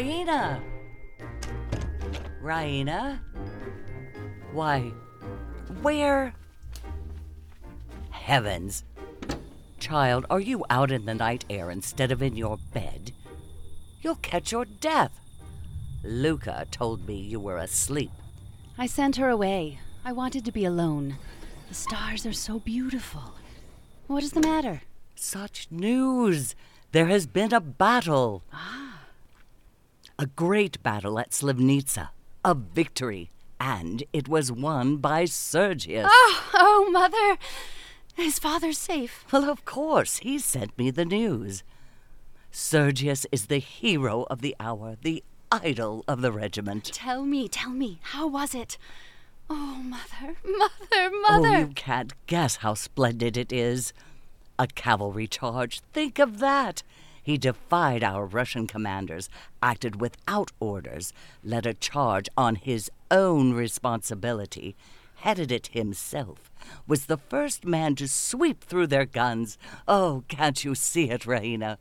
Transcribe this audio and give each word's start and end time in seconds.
Raina! 0.00 0.62
Raina? 2.42 3.20
Why, 4.52 4.92
where? 5.82 6.32
Heavens! 8.08 8.84
Child, 9.78 10.24
are 10.30 10.40
you 10.40 10.64
out 10.70 10.90
in 10.90 11.04
the 11.04 11.14
night 11.14 11.44
air 11.50 11.70
instead 11.70 12.12
of 12.12 12.22
in 12.22 12.34
your 12.34 12.56
bed? 12.72 13.12
You'll 14.00 14.14
catch 14.16 14.52
your 14.52 14.64
death. 14.64 15.20
Louka 16.02 16.70
told 16.70 17.06
me 17.06 17.16
you 17.16 17.38
were 17.38 17.58
asleep. 17.58 18.10
I 18.78 18.86
sent 18.86 19.16
her 19.16 19.28
away. 19.28 19.80
I 20.02 20.12
wanted 20.12 20.46
to 20.46 20.52
be 20.52 20.64
alone. 20.64 21.16
The 21.68 21.74
stars 21.74 22.24
are 22.24 22.32
so 22.32 22.58
beautiful. 22.58 23.34
What 24.06 24.22
is 24.22 24.32
the 24.32 24.40
matter? 24.40 24.80
Such 25.14 25.68
news! 25.70 26.54
There 26.92 27.08
has 27.08 27.26
been 27.26 27.52
a 27.52 27.60
battle. 27.60 28.42
Ah. 28.50 28.79
A 30.20 30.26
great 30.26 30.82
battle 30.82 31.18
at 31.18 31.30
Slivnitsa. 31.30 32.10
A 32.44 32.54
victory. 32.54 33.30
And 33.58 34.04
it 34.12 34.28
was 34.28 34.52
won 34.52 34.98
by 34.98 35.24
Sergius. 35.24 36.06
Oh, 36.06 36.50
oh, 36.52 36.90
Mother! 36.92 37.38
His 38.14 38.38
father's 38.38 38.76
safe. 38.76 39.24
Well, 39.32 39.48
of 39.48 39.64
course. 39.64 40.18
He 40.18 40.38
sent 40.38 40.76
me 40.76 40.90
the 40.90 41.06
news. 41.06 41.62
Sergius 42.50 43.24
is 43.32 43.46
the 43.46 43.60
hero 43.60 44.26
of 44.28 44.42
the 44.42 44.54
hour, 44.60 44.98
the 45.00 45.24
idol 45.50 46.04
of 46.06 46.20
the 46.20 46.32
regiment. 46.32 46.84
Tell 46.92 47.24
me, 47.24 47.48
tell 47.48 47.70
me, 47.70 47.98
how 48.02 48.26
was 48.26 48.54
it? 48.54 48.76
Oh, 49.48 49.82
Mother, 49.82 50.36
Mother, 50.44 51.10
Mother! 51.22 51.56
Oh, 51.56 51.58
you 51.60 51.68
can't 51.68 52.12
guess 52.26 52.56
how 52.56 52.74
splendid 52.74 53.38
it 53.38 53.54
is. 53.54 53.94
A 54.58 54.66
cavalry 54.66 55.26
charge. 55.26 55.80
Think 55.94 56.18
of 56.18 56.40
that. 56.40 56.82
He 57.22 57.38
defied 57.38 58.02
our 58.02 58.24
Russian 58.24 58.66
commanders, 58.66 59.28
acted 59.62 60.00
without 60.00 60.50
orders, 60.58 61.12
led 61.44 61.66
a 61.66 61.74
charge 61.74 62.28
on 62.36 62.56
his 62.56 62.90
own 63.10 63.52
responsibility, 63.52 64.76
headed 65.16 65.52
it 65.52 65.68
himself, 65.68 66.50
was 66.86 67.06
the 67.06 67.18
first 67.18 67.64
man 67.64 67.94
to 67.96 68.08
sweep 68.08 68.64
through 68.64 68.86
their 68.86 69.04
guns. 69.04 69.58
Oh, 69.86 70.24
can't 70.28 70.64
you 70.64 70.74
see 70.74 71.10
it, 71.10 71.22
Raina? 71.22 71.76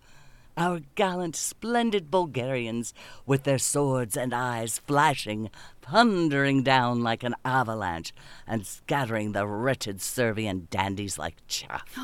Our 0.57 0.81
gallant, 0.95 1.37
splendid 1.37 2.11
Bulgarians, 2.11 2.93
with 3.25 3.43
their 3.43 3.59
swords 3.59 4.17
and 4.17 4.33
eyes 4.33 4.79
flashing, 4.79 5.49
thundering 5.81 6.63
down 6.63 7.01
like 7.01 7.23
an 7.23 7.35
avalanche, 7.45 8.13
and 8.45 8.65
scattering 8.65 9.31
the 9.31 9.47
wretched 9.47 10.01
Servian 10.01 10.67
dandies 10.69 11.17
like 11.17 11.37
chaff. 11.47 11.97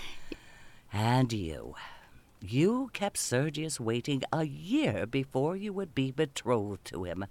and 0.92 1.30
you, 1.34 1.74
you 2.50 2.90
kept 2.92 3.18
Sergius 3.18 3.78
waiting 3.80 4.22
a 4.32 4.44
year 4.44 5.06
before 5.06 5.56
you 5.56 5.72
would 5.72 5.94
be 5.94 6.10
betrothed 6.10 6.84
to 6.86 7.04
him. 7.04 7.26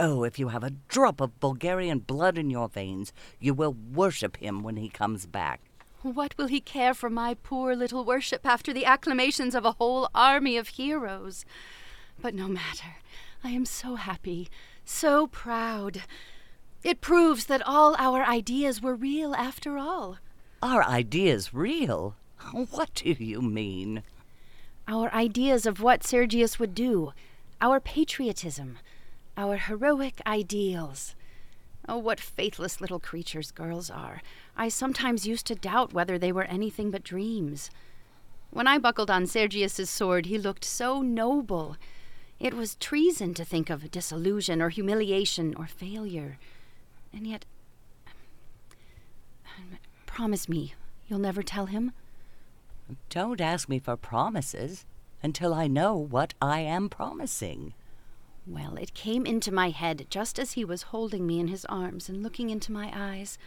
Oh, 0.00 0.22
if 0.22 0.38
you 0.38 0.48
have 0.48 0.62
a 0.62 0.76
drop 0.88 1.20
of 1.20 1.40
Bulgarian 1.40 1.98
blood 1.98 2.38
in 2.38 2.50
your 2.50 2.68
veins, 2.68 3.12
you 3.40 3.52
will 3.54 3.72
worship 3.72 4.36
him 4.36 4.62
when 4.62 4.76
he 4.76 4.88
comes 4.88 5.26
back. 5.26 5.60
What 6.02 6.38
will 6.38 6.46
he 6.46 6.60
care 6.60 6.94
for 6.94 7.10
my 7.10 7.34
poor 7.34 7.74
little 7.74 8.04
worship 8.04 8.46
after 8.46 8.72
the 8.72 8.84
acclamations 8.84 9.56
of 9.56 9.64
a 9.64 9.72
whole 9.72 10.08
army 10.14 10.56
of 10.56 10.68
heroes? 10.68 11.44
But 12.20 12.34
no 12.34 12.46
matter. 12.46 12.96
I 13.42 13.50
am 13.50 13.64
so 13.64 13.96
happy, 13.96 14.48
so 14.84 15.26
proud. 15.26 16.02
It 16.84 17.00
proves 17.00 17.46
that 17.46 17.62
all 17.66 17.96
our 17.98 18.22
ideas 18.22 18.80
were 18.80 18.94
real 18.94 19.34
after 19.34 19.78
all. 19.78 20.18
Our 20.62 20.84
ideas 20.84 21.52
real? 21.52 22.14
What 22.70 22.94
do 22.94 23.14
you 23.18 23.42
mean? 23.42 24.02
Our 24.86 25.12
ideas 25.12 25.66
of 25.66 25.80
what 25.80 26.04
Sergius 26.04 26.58
would 26.58 26.74
do, 26.74 27.12
our 27.60 27.78
patriotism, 27.80 28.78
our 29.36 29.56
heroic 29.56 30.20
ideals. 30.26 31.14
Oh, 31.88 31.98
what 31.98 32.20
faithless 32.20 32.80
little 32.80 33.00
creatures 33.00 33.50
girls 33.50 33.90
are. 33.90 34.22
I 34.56 34.68
sometimes 34.68 35.26
used 35.26 35.46
to 35.46 35.54
doubt 35.54 35.92
whether 35.92 36.18
they 36.18 36.32
were 36.32 36.44
anything 36.44 36.90
but 36.90 37.04
dreams. 37.04 37.70
When 38.50 38.66
I 38.66 38.78
buckled 38.78 39.10
on 39.10 39.26
Sergius's 39.26 39.90
sword, 39.90 40.26
he 40.26 40.38
looked 40.38 40.64
so 40.64 41.02
noble. 41.02 41.76
It 42.40 42.54
was 42.54 42.76
treason 42.76 43.34
to 43.34 43.44
think 43.44 43.68
of 43.68 43.90
disillusion 43.90 44.62
or 44.62 44.68
humiliation 44.68 45.54
or 45.54 45.66
failure. 45.66 46.38
And 47.12 47.26
yet. 47.26 47.44
Promise 50.06 50.48
me 50.48 50.74
you'll 51.08 51.18
never 51.18 51.42
tell 51.42 51.66
him? 51.66 51.92
Don't 53.10 53.40
ask 53.40 53.68
me 53.68 53.78
for 53.78 53.96
promises 53.96 54.86
until 55.22 55.52
I 55.52 55.66
know 55.66 55.96
what 55.96 56.34
I 56.40 56.60
am 56.60 56.88
promising. 56.88 57.74
Well, 58.46 58.76
it 58.76 58.94
came 58.94 59.26
into 59.26 59.52
my 59.52 59.70
head 59.70 60.06
just 60.08 60.38
as 60.38 60.52
he 60.52 60.64
was 60.64 60.82
holding 60.84 61.26
me 61.26 61.38
in 61.38 61.48
his 61.48 61.64
arms 61.66 62.08
and 62.08 62.22
looking 62.22 62.50
into 62.50 62.72
my 62.72 62.90
eyes 62.94 63.38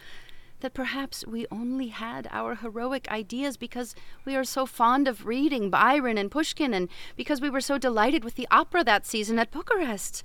that 0.60 0.74
perhaps 0.74 1.26
we 1.26 1.44
only 1.50 1.88
had 1.88 2.28
our 2.30 2.54
heroic 2.54 3.10
ideas 3.10 3.56
because 3.56 3.96
we 4.24 4.36
are 4.36 4.44
so 4.44 4.64
fond 4.64 5.08
of 5.08 5.26
reading 5.26 5.70
Byron 5.70 6.16
and 6.16 6.30
Pushkin 6.30 6.72
and 6.72 6.88
because 7.16 7.40
we 7.40 7.50
were 7.50 7.60
so 7.60 7.78
delighted 7.78 8.22
with 8.22 8.36
the 8.36 8.46
opera 8.50 8.84
that 8.84 9.04
season 9.04 9.40
at 9.40 9.50
Bucharest. 9.50 10.22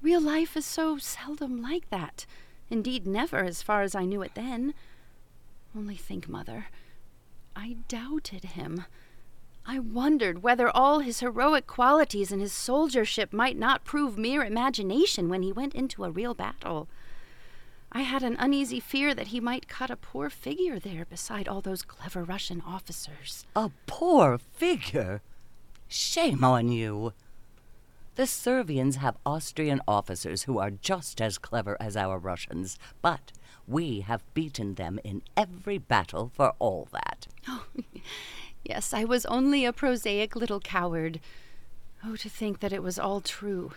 Real 0.00 0.22
life 0.22 0.56
is 0.56 0.64
so 0.64 0.96
seldom 0.96 1.60
like 1.60 1.88
that. 1.90 2.24
Indeed, 2.70 3.06
never, 3.06 3.44
as 3.44 3.62
far 3.62 3.82
as 3.82 3.94
I 3.94 4.06
knew 4.06 4.22
it 4.22 4.34
then. 4.34 4.72
Only 5.76 5.96
think, 5.96 6.28
Mother. 6.28 6.66
I 7.54 7.76
doubted 7.88 8.44
him. 8.44 8.84
I 9.64 9.78
wondered 9.78 10.42
whether 10.42 10.68
all 10.68 11.00
his 11.00 11.20
heroic 11.20 11.66
qualities 11.66 12.32
and 12.32 12.40
his 12.40 12.52
soldiership 12.52 13.32
might 13.32 13.56
not 13.56 13.84
prove 13.84 14.18
mere 14.18 14.42
imagination 14.42 15.28
when 15.28 15.42
he 15.42 15.52
went 15.52 15.74
into 15.74 16.04
a 16.04 16.10
real 16.10 16.34
battle. 16.34 16.88
I 17.92 18.02
had 18.02 18.22
an 18.22 18.36
uneasy 18.38 18.80
fear 18.80 19.14
that 19.14 19.28
he 19.28 19.38
might 19.38 19.68
cut 19.68 19.90
a 19.90 19.96
poor 19.96 20.30
figure 20.30 20.78
there 20.78 21.04
beside 21.04 21.46
all 21.46 21.60
those 21.60 21.82
clever 21.82 22.24
Russian 22.24 22.62
officers. 22.66 23.44
A 23.54 23.70
poor 23.86 24.38
figure? 24.38 25.20
Shame 25.88 26.42
on 26.42 26.68
you! 26.68 27.12
The 28.14 28.26
Servians 28.26 28.96
have 28.96 29.16
Austrian 29.24 29.80
officers 29.86 30.42
who 30.42 30.58
are 30.58 30.70
just 30.70 31.20
as 31.20 31.38
clever 31.38 31.76
as 31.80 31.96
our 31.96 32.18
Russians, 32.18 32.78
but 33.00 33.32
we 33.66 34.00
have 34.00 34.22
beaten 34.34 34.74
them 34.74 34.98
in 35.04 35.22
every 35.36 35.78
battle 35.78 36.30
for 36.34 36.54
all 36.58 36.88
that. 36.92 37.26
Oh, 37.48 37.66
Yes, 38.64 38.94
I 38.94 39.04
was 39.04 39.26
only 39.26 39.64
a 39.64 39.72
prosaic 39.72 40.36
little 40.36 40.60
coward. 40.60 41.20
Oh, 42.04 42.14
to 42.16 42.28
think 42.28 42.60
that 42.60 42.72
it 42.72 42.82
was 42.82 42.98
all 42.98 43.20
true. 43.20 43.72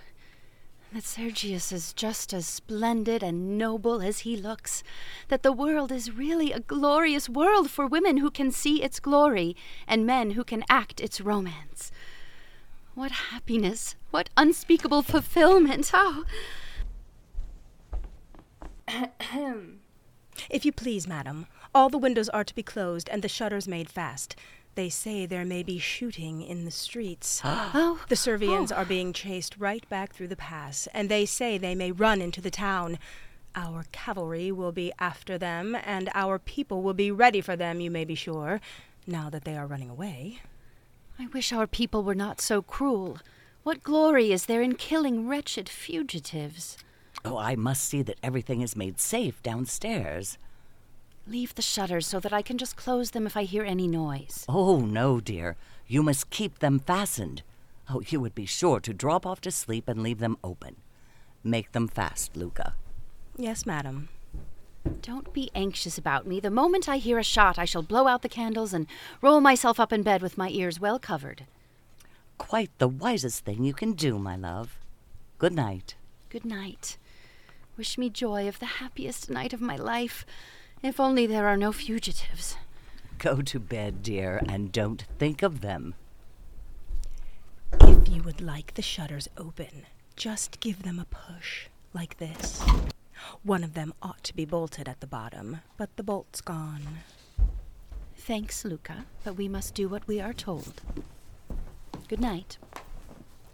That 0.94 1.04
Sergius 1.04 1.72
is 1.72 1.92
just 1.92 2.34
as 2.34 2.46
splendid 2.46 3.24
and 3.24 3.58
noble 3.58 4.02
as 4.02 4.20
he 4.20 4.38
looks. 4.38 4.84
That 5.30 5.42
the 5.42 5.52
world 5.52 5.92
is 5.92 6.16
really 6.16 6.52
a 6.52 6.60
glorious 6.60 7.28
world 7.28 7.72
for 7.72 7.88
women 7.88 8.18
who 8.18 8.30
can 8.30 8.52
see 8.52 8.84
its 8.84 9.00
glory 9.00 9.56
and 9.88 10.06
men 10.06 10.32
who 10.32 10.44
can 10.44 10.64
act 10.70 11.02
its 11.02 11.20
romance. 11.20 11.92
What 12.94 13.12
happiness! 13.12 13.96
What 14.12 14.30
unspeakable 14.38 15.02
fulfillment! 15.02 15.90
Oh! 15.94 16.24
If 20.50 20.66
you 20.66 20.72
please, 20.72 21.08
madam, 21.08 21.48
all 21.74 21.90
the 21.90 21.98
windows 21.98 22.30
are 22.30 22.44
to 22.44 22.56
be 22.56 22.64
closed 22.64 23.10
and 23.10 23.22
the 23.22 23.28
shutters 23.28 23.68
made 23.68 23.90
fast. 23.90 24.36
They 24.76 24.90
say 24.90 25.26
there 25.26 25.46
may 25.46 25.64
be 25.64 25.80
shooting 25.80 26.42
in 26.42 26.66
the 26.66 26.72
streets. 26.72 27.42
oh, 27.46 28.02
the 28.10 28.14
oh. 28.14 28.16
Servians 28.16 28.72
oh. 28.72 28.76
are 28.76 28.86
being 28.86 29.14
chased 29.14 29.56
right 29.58 29.88
back 29.90 30.14
through 30.14 30.28
the 30.28 30.36
pass, 30.36 30.88
and 30.94 31.08
they 31.08 31.26
say 31.26 31.58
they 31.58 31.76
may 31.76 31.92
run 31.94 32.22
into 32.22 32.42
the 32.42 32.52
town. 32.52 33.00
Our 33.56 33.86
cavalry 33.94 34.52
will 34.52 34.74
be 34.74 34.92
after 35.00 35.38
them, 35.38 35.78
and 35.86 36.10
our 36.14 36.38
people 36.38 36.82
will 36.82 36.94
be 36.94 37.10
ready 37.10 37.40
for 37.40 37.56
them, 37.56 37.80
you 37.80 37.90
may 37.90 38.04
be 38.04 38.16
sure, 38.16 38.60
now 39.08 39.30
that 39.30 39.46
they 39.46 39.56
are 39.56 39.66
running 39.66 39.90
away. 39.90 40.42
I 41.18 41.28
wish 41.28 41.54
our 41.54 41.68
people 41.68 42.04
were 42.04 42.16
not 42.16 42.42
so 42.42 42.62
cruel. 42.62 43.20
What 43.64 43.82
glory 43.82 44.34
is 44.34 44.48
there 44.48 44.62
in 44.62 44.76
killing 44.76 45.28
wretched 45.30 45.70
fugitives? 45.70 46.78
Oh, 47.26 47.40
I 47.40 47.56
must 47.56 47.84
see 47.84 48.04
that 48.04 48.20
everything 48.22 48.62
is 48.62 48.76
made 48.76 49.00
safe 49.00 49.42
downstairs. 49.42 50.38
Leave 51.28 51.56
the 51.56 51.64
shutters 51.64 52.06
so 52.06 52.20
that 52.20 52.32
I 52.32 52.44
can 52.44 52.60
just 52.60 52.76
close 52.76 53.12
them 53.12 53.26
if 53.26 53.36
I 53.36 53.44
hear 53.44 53.64
any 53.64 53.88
noise. 53.88 54.46
Oh, 54.48 54.82
no, 54.82 55.20
dear. 55.20 55.58
You 55.88 56.04
must 56.04 56.30
keep 56.30 56.60
them 56.60 56.78
fastened. 56.78 57.42
Oh, 57.90 58.04
you 58.08 58.20
would 58.20 58.36
be 58.36 58.46
sure 58.46 58.80
to 58.80 58.94
drop 58.94 59.26
off 59.26 59.42
to 59.42 59.52
sleep 59.52 59.88
and 59.88 60.04
leave 60.04 60.20
them 60.20 60.38
open. 60.44 60.76
Make 61.44 61.72
them 61.72 61.88
fast, 61.88 62.34
Louka. 62.34 62.74
Yes, 63.38 63.66
madam. 63.66 64.10
Don't 65.02 65.34
be 65.34 65.50
anxious 65.56 65.98
about 65.98 66.28
me. 66.28 66.40
The 66.40 66.52
moment 66.52 66.88
I 66.88 66.98
hear 66.98 67.18
a 67.18 67.24
shot, 67.24 67.58
I 67.58 67.66
shall 67.66 67.82
blow 67.82 68.08
out 68.08 68.22
the 68.22 68.30
candles 68.30 68.72
and 68.72 68.86
roll 69.20 69.42
myself 69.42 69.80
up 69.80 69.92
in 69.92 70.04
bed 70.04 70.22
with 70.22 70.38
my 70.38 70.50
ears 70.50 70.80
well 70.80 71.00
covered. 71.00 71.46
Quite 72.38 72.70
the 72.78 72.88
wisest 72.88 73.46
thing 73.46 73.64
you 73.64 73.74
can 73.74 73.94
do, 73.94 74.20
my 74.20 74.36
love. 74.36 74.78
Good 75.40 75.54
night. 75.54 75.96
Good 76.30 76.46
night. 76.46 76.98
Wish 77.78 77.98
me 77.98 78.10
joy 78.10 78.48
of 78.48 78.60
the 78.60 78.66
happiest 78.66 79.30
night 79.30 79.52
of 79.52 79.60
my 79.60 79.76
life. 79.76 80.26
If 80.82 81.00
only 81.00 81.28
there 81.28 81.48
are 81.48 81.58
no 81.58 81.72
fugitives. 81.72 82.56
Go 83.18 83.42
to 83.42 83.60
bed, 83.60 84.02
dear, 84.02 84.42
and 84.48 84.72
don't 84.72 85.04
think 85.20 85.42
of 85.42 85.62
them. 85.62 85.96
If 87.82 88.08
you 88.08 88.24
would 88.24 88.40
like 88.40 88.76
the 88.76 88.82
shutters 88.82 89.28
open, 89.38 89.86
just 90.16 90.60
give 90.60 90.84
them 90.84 91.00
a 91.00 91.06
push, 91.06 91.68
like 91.94 92.18
this. 92.18 92.64
One 93.44 93.64
of 93.64 93.74
them 93.74 93.94
ought 94.02 94.24
to 94.24 94.36
be 94.36 94.46
bolted 94.46 94.88
at 94.88 95.02
the 95.02 95.08
bottom, 95.08 95.60
but 95.78 95.96
the 95.98 96.04
bolt's 96.04 96.42
gone. 96.42 97.00
Thanks, 98.16 98.64
Louka, 98.64 99.06
but 99.24 99.36
we 99.36 99.48
must 99.48 99.74
do 99.74 99.90
what 99.90 100.08
we 100.08 100.22
are 100.22 100.34
told. 100.34 100.82
Good 102.08 102.22
night. 102.22 102.58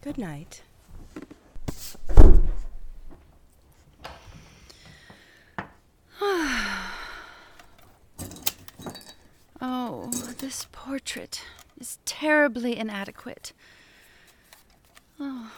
Good 0.01 0.17
night. 0.17 0.61
Oh, 9.63 10.09
this 10.39 10.65
portrait 10.71 11.43
is 11.79 11.99
terribly 12.03 12.75
inadequate. 12.75 13.53
Oh, 15.19 15.51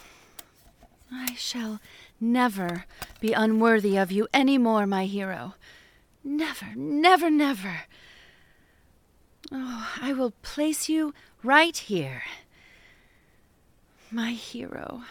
I 1.10 1.36
shall 1.36 1.80
never 2.20 2.84
be 3.22 3.32
unworthy 3.32 3.96
of 3.96 4.12
you 4.12 4.28
any 4.34 4.58
more, 4.58 4.86
my 4.86 5.06
hero. 5.06 5.56
Never, 6.22 6.76
never, 6.76 7.30
never. 7.30 7.84
Oh, 9.54 9.90
I 10.02 10.12
will 10.12 10.32
place 10.42 10.90
you 10.90 11.14
right 11.44 11.78
here. 11.78 12.24
My 14.12 14.32
hero. 14.32 15.04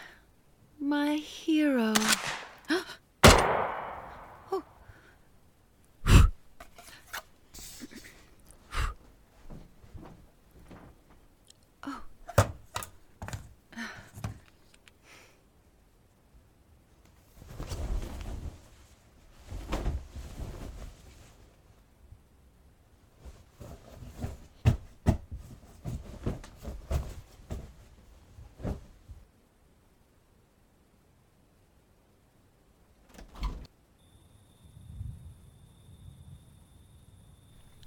My 0.79 1.15
hero. 1.15 1.93
Oh, 2.69 2.85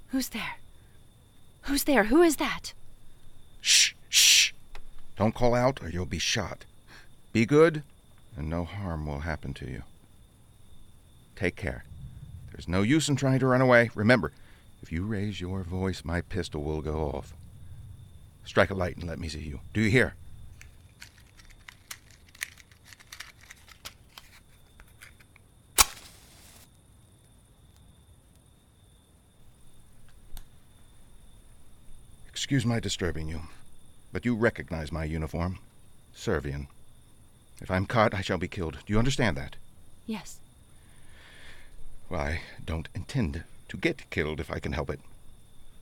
Who's 0.09 0.29
there? 0.29 0.57
Who's 1.63 1.83
there? 1.83 2.05
Who 2.05 2.21
is 2.21 2.37
that? 2.37 2.73
Shh, 3.61 3.93
shh. 4.09 4.51
Don't 5.17 5.35
call 5.35 5.53
out 5.53 5.81
or 5.81 5.89
you'll 5.89 6.05
be 6.05 6.19
shot. 6.19 6.65
Be 7.33 7.45
good, 7.45 7.83
and 8.37 8.49
no 8.49 8.63
harm 8.63 9.05
will 9.05 9.19
happen 9.19 9.53
to 9.55 9.69
you. 9.69 9.83
Take 11.35 11.55
care. 11.55 11.83
There's 12.51 12.67
no 12.67 12.81
use 12.81 13.09
in 13.09 13.15
trying 13.15 13.39
to 13.39 13.47
run 13.47 13.61
away. 13.61 13.91
Remember, 13.95 14.31
if 14.81 14.91
you 14.91 15.05
raise 15.05 15.41
your 15.41 15.63
voice, 15.63 16.05
my 16.05 16.21
pistol 16.21 16.63
will 16.63 16.81
go 16.81 17.11
off. 17.13 17.33
Strike 18.45 18.69
a 18.69 18.73
light 18.73 18.95
and 18.95 19.07
let 19.07 19.19
me 19.19 19.27
see 19.27 19.41
you. 19.41 19.59
Do 19.73 19.81
you 19.81 19.89
hear? 19.89 20.15
Excuse 32.47 32.65
my 32.65 32.79
disturbing 32.79 33.27
you, 33.27 33.41
but 34.13 34.23
you 34.23 34.33
recognize 34.33 34.89
my 34.89 35.03
uniform. 35.03 35.59
Servian. 36.13 36.69
If 37.59 37.69
I'm 37.69 37.85
caught, 37.85 38.13
I 38.13 38.21
shall 38.21 38.37
be 38.37 38.47
killed. 38.47 38.77
Do 38.85 38.93
you 38.93 38.99
understand 38.99 39.35
that? 39.35 39.57
Yes. 40.05 40.39
Well, 42.09 42.21
I 42.21 42.41
don't 42.65 42.87
intend 42.95 43.43
to 43.67 43.75
get 43.75 44.09
killed 44.11 44.39
if 44.39 44.49
I 44.49 44.59
can 44.59 44.71
help 44.71 44.89
it. 44.89 45.01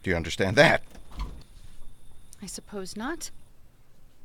Do 0.01 0.09
you 0.09 0.15
understand 0.15 0.55
that? 0.55 0.81
I 2.41 2.47
suppose 2.47 2.97
not. 2.97 3.29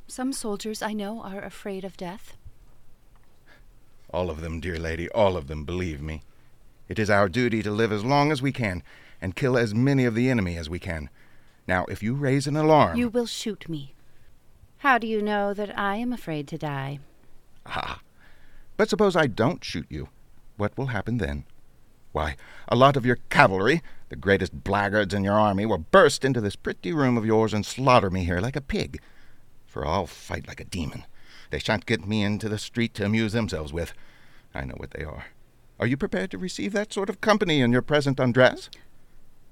Some 0.07 0.33
soldiers 0.33 0.81
I 0.81 0.93
know 0.93 1.21
are 1.21 1.43
afraid 1.43 1.85
of 1.85 1.95
death. 1.95 2.35
All 4.11 4.31
of 4.31 4.41
them, 4.41 4.59
dear 4.59 4.79
lady, 4.79 5.07
all 5.09 5.37
of 5.37 5.45
them, 5.45 5.63
believe 5.63 6.01
me. 6.01 6.23
It 6.89 6.97
is 6.97 7.11
our 7.11 7.29
duty 7.29 7.61
to 7.61 7.69
live 7.69 7.91
as 7.91 8.03
long 8.03 8.31
as 8.31 8.41
we 8.41 8.51
can 8.51 8.81
and 9.21 9.35
kill 9.35 9.59
as 9.59 9.75
many 9.75 10.05
of 10.05 10.15
the 10.15 10.27
enemy 10.27 10.57
as 10.57 10.71
we 10.71 10.79
can. 10.79 11.11
Now, 11.67 11.85
if 11.85 12.01
you 12.03 12.13
raise 12.13 12.47
an 12.47 12.57
alarm. 12.57 12.97
You 12.97 13.09
will 13.09 13.25
shoot 13.25 13.69
me. 13.69 13.93
How 14.77 14.97
do 14.97 15.07
you 15.07 15.21
know 15.21 15.53
that 15.53 15.77
I 15.77 15.97
am 15.97 16.11
afraid 16.11 16.47
to 16.49 16.57
die? 16.57 16.99
Ah. 17.65 18.01
But 18.77 18.89
suppose 18.89 19.15
I 19.15 19.27
don't 19.27 19.63
shoot 19.63 19.85
you. 19.89 20.09
What 20.57 20.75
will 20.77 20.87
happen 20.87 21.17
then? 21.17 21.45
Why, 22.11 22.35
a 22.67 22.75
lot 22.75 22.97
of 22.97 23.05
your 23.05 23.17
cavalry, 23.29 23.81
the 24.09 24.15
greatest 24.15 24.63
blackguards 24.63 25.13
in 25.13 25.23
your 25.23 25.39
army, 25.39 25.65
will 25.65 25.77
burst 25.77 26.25
into 26.25 26.41
this 26.41 26.55
pretty 26.55 26.91
room 26.91 27.17
of 27.17 27.25
yours 27.25 27.53
and 27.53 27.65
slaughter 27.65 28.09
me 28.09 28.23
here 28.25 28.41
like 28.41 28.55
a 28.55 28.61
pig. 28.61 28.99
For 29.65 29.85
I'll 29.85 30.07
fight 30.07 30.47
like 30.47 30.59
a 30.59 30.65
demon. 30.65 31.05
They 31.51 31.59
shan't 31.59 31.85
get 31.85 32.07
me 32.07 32.23
into 32.23 32.49
the 32.49 32.57
street 32.57 32.93
to 32.95 33.05
amuse 33.05 33.33
themselves 33.33 33.71
with. 33.71 33.93
I 34.53 34.65
know 34.65 34.75
what 34.77 34.91
they 34.91 35.03
are. 35.03 35.27
Are 35.79 35.87
you 35.87 35.95
prepared 35.95 36.31
to 36.31 36.37
receive 36.37 36.73
that 36.73 36.91
sort 36.91 37.09
of 37.09 37.21
company 37.21 37.61
in 37.61 37.71
your 37.71 37.81
present 37.81 38.19
undress? 38.19 38.69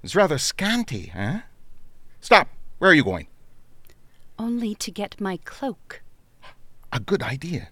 It's 0.02 0.14
rather 0.14 0.38
scanty, 0.38 1.12
eh? 1.14 1.40
Stop! 2.20 2.48
Where 2.78 2.90
are 2.90 2.94
you 2.94 3.04
going? 3.04 3.26
Only 4.38 4.74
to 4.76 4.90
get 4.90 5.20
my 5.20 5.38
cloak. 5.44 6.02
A 6.92 7.00
good 7.00 7.22
idea. 7.22 7.68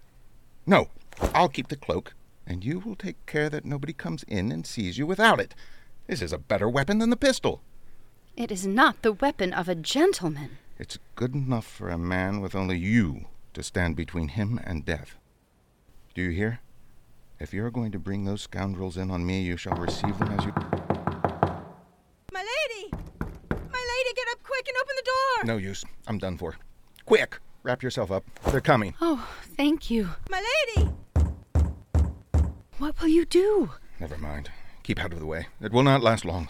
No, 0.65 0.89
I'll 1.33 1.49
keep 1.49 1.67
the 1.67 1.75
cloak, 1.75 2.13
and 2.45 2.63
you 2.63 2.79
will 2.79 2.95
take 2.95 3.25
care 3.25 3.49
that 3.49 3.65
nobody 3.65 3.93
comes 3.93 4.23
in 4.23 4.51
and 4.51 4.65
sees 4.65 4.97
you 4.97 5.05
without 5.05 5.39
it. 5.39 5.55
This 6.07 6.21
is 6.21 6.33
a 6.33 6.37
better 6.37 6.69
weapon 6.69 6.99
than 6.99 7.09
the 7.09 7.17
pistol. 7.17 7.61
It 8.35 8.51
is 8.51 8.65
not 8.65 9.01
the 9.01 9.13
weapon 9.13 9.53
of 9.53 9.67
a 9.67 9.75
gentleman. 9.75 10.57
It's 10.77 10.97
good 11.15 11.35
enough 11.35 11.65
for 11.65 11.89
a 11.89 11.97
man 11.97 12.39
with 12.41 12.55
only 12.55 12.77
you 12.77 13.25
to 13.53 13.63
stand 13.63 13.95
between 13.95 14.29
him 14.29 14.59
and 14.63 14.85
death. 14.85 15.17
Do 16.15 16.21
you 16.21 16.31
hear? 16.31 16.59
If 17.39 17.53
you're 17.53 17.71
going 17.71 17.91
to 17.91 17.99
bring 17.99 18.25
those 18.25 18.41
scoundrels 18.41 18.97
in 18.97 19.11
on 19.11 19.25
me, 19.25 19.41
you 19.41 19.57
shall 19.57 19.77
receive 19.77 20.17
them 20.17 20.31
as 20.31 20.45
you. 20.45 20.53
My 22.33 22.45
lady! 22.45 22.93
My 23.51 23.85
lady, 24.59 24.65
get 24.65 24.75
up 24.75 24.75
quick 24.75 24.75
and 24.75 24.77
open 24.81 24.95
the 24.97 25.03
door! 25.05 25.55
No 25.55 25.57
use. 25.57 25.85
I'm 26.07 26.17
done 26.17 26.37
for. 26.37 26.55
Quick! 27.05 27.39
Wrap 27.63 27.83
yourself 27.83 28.11
up. 28.11 28.23
They're 28.51 28.61
coming. 28.61 28.93
Oh, 29.01 29.27
thank 29.57 29.89
you. 29.89 30.09
My 30.29 30.41
lady! 30.75 30.89
What 32.77 32.99
will 33.01 33.09
you 33.09 33.25
do? 33.25 33.71
Never 33.99 34.17
mind. 34.17 34.49
Keep 34.83 35.03
out 35.03 35.11
of 35.11 35.19
the 35.19 35.25
way. 35.25 35.47
It 35.61 35.73
will 35.73 35.83
not 35.83 36.01
last 36.01 36.23
long. 36.23 36.49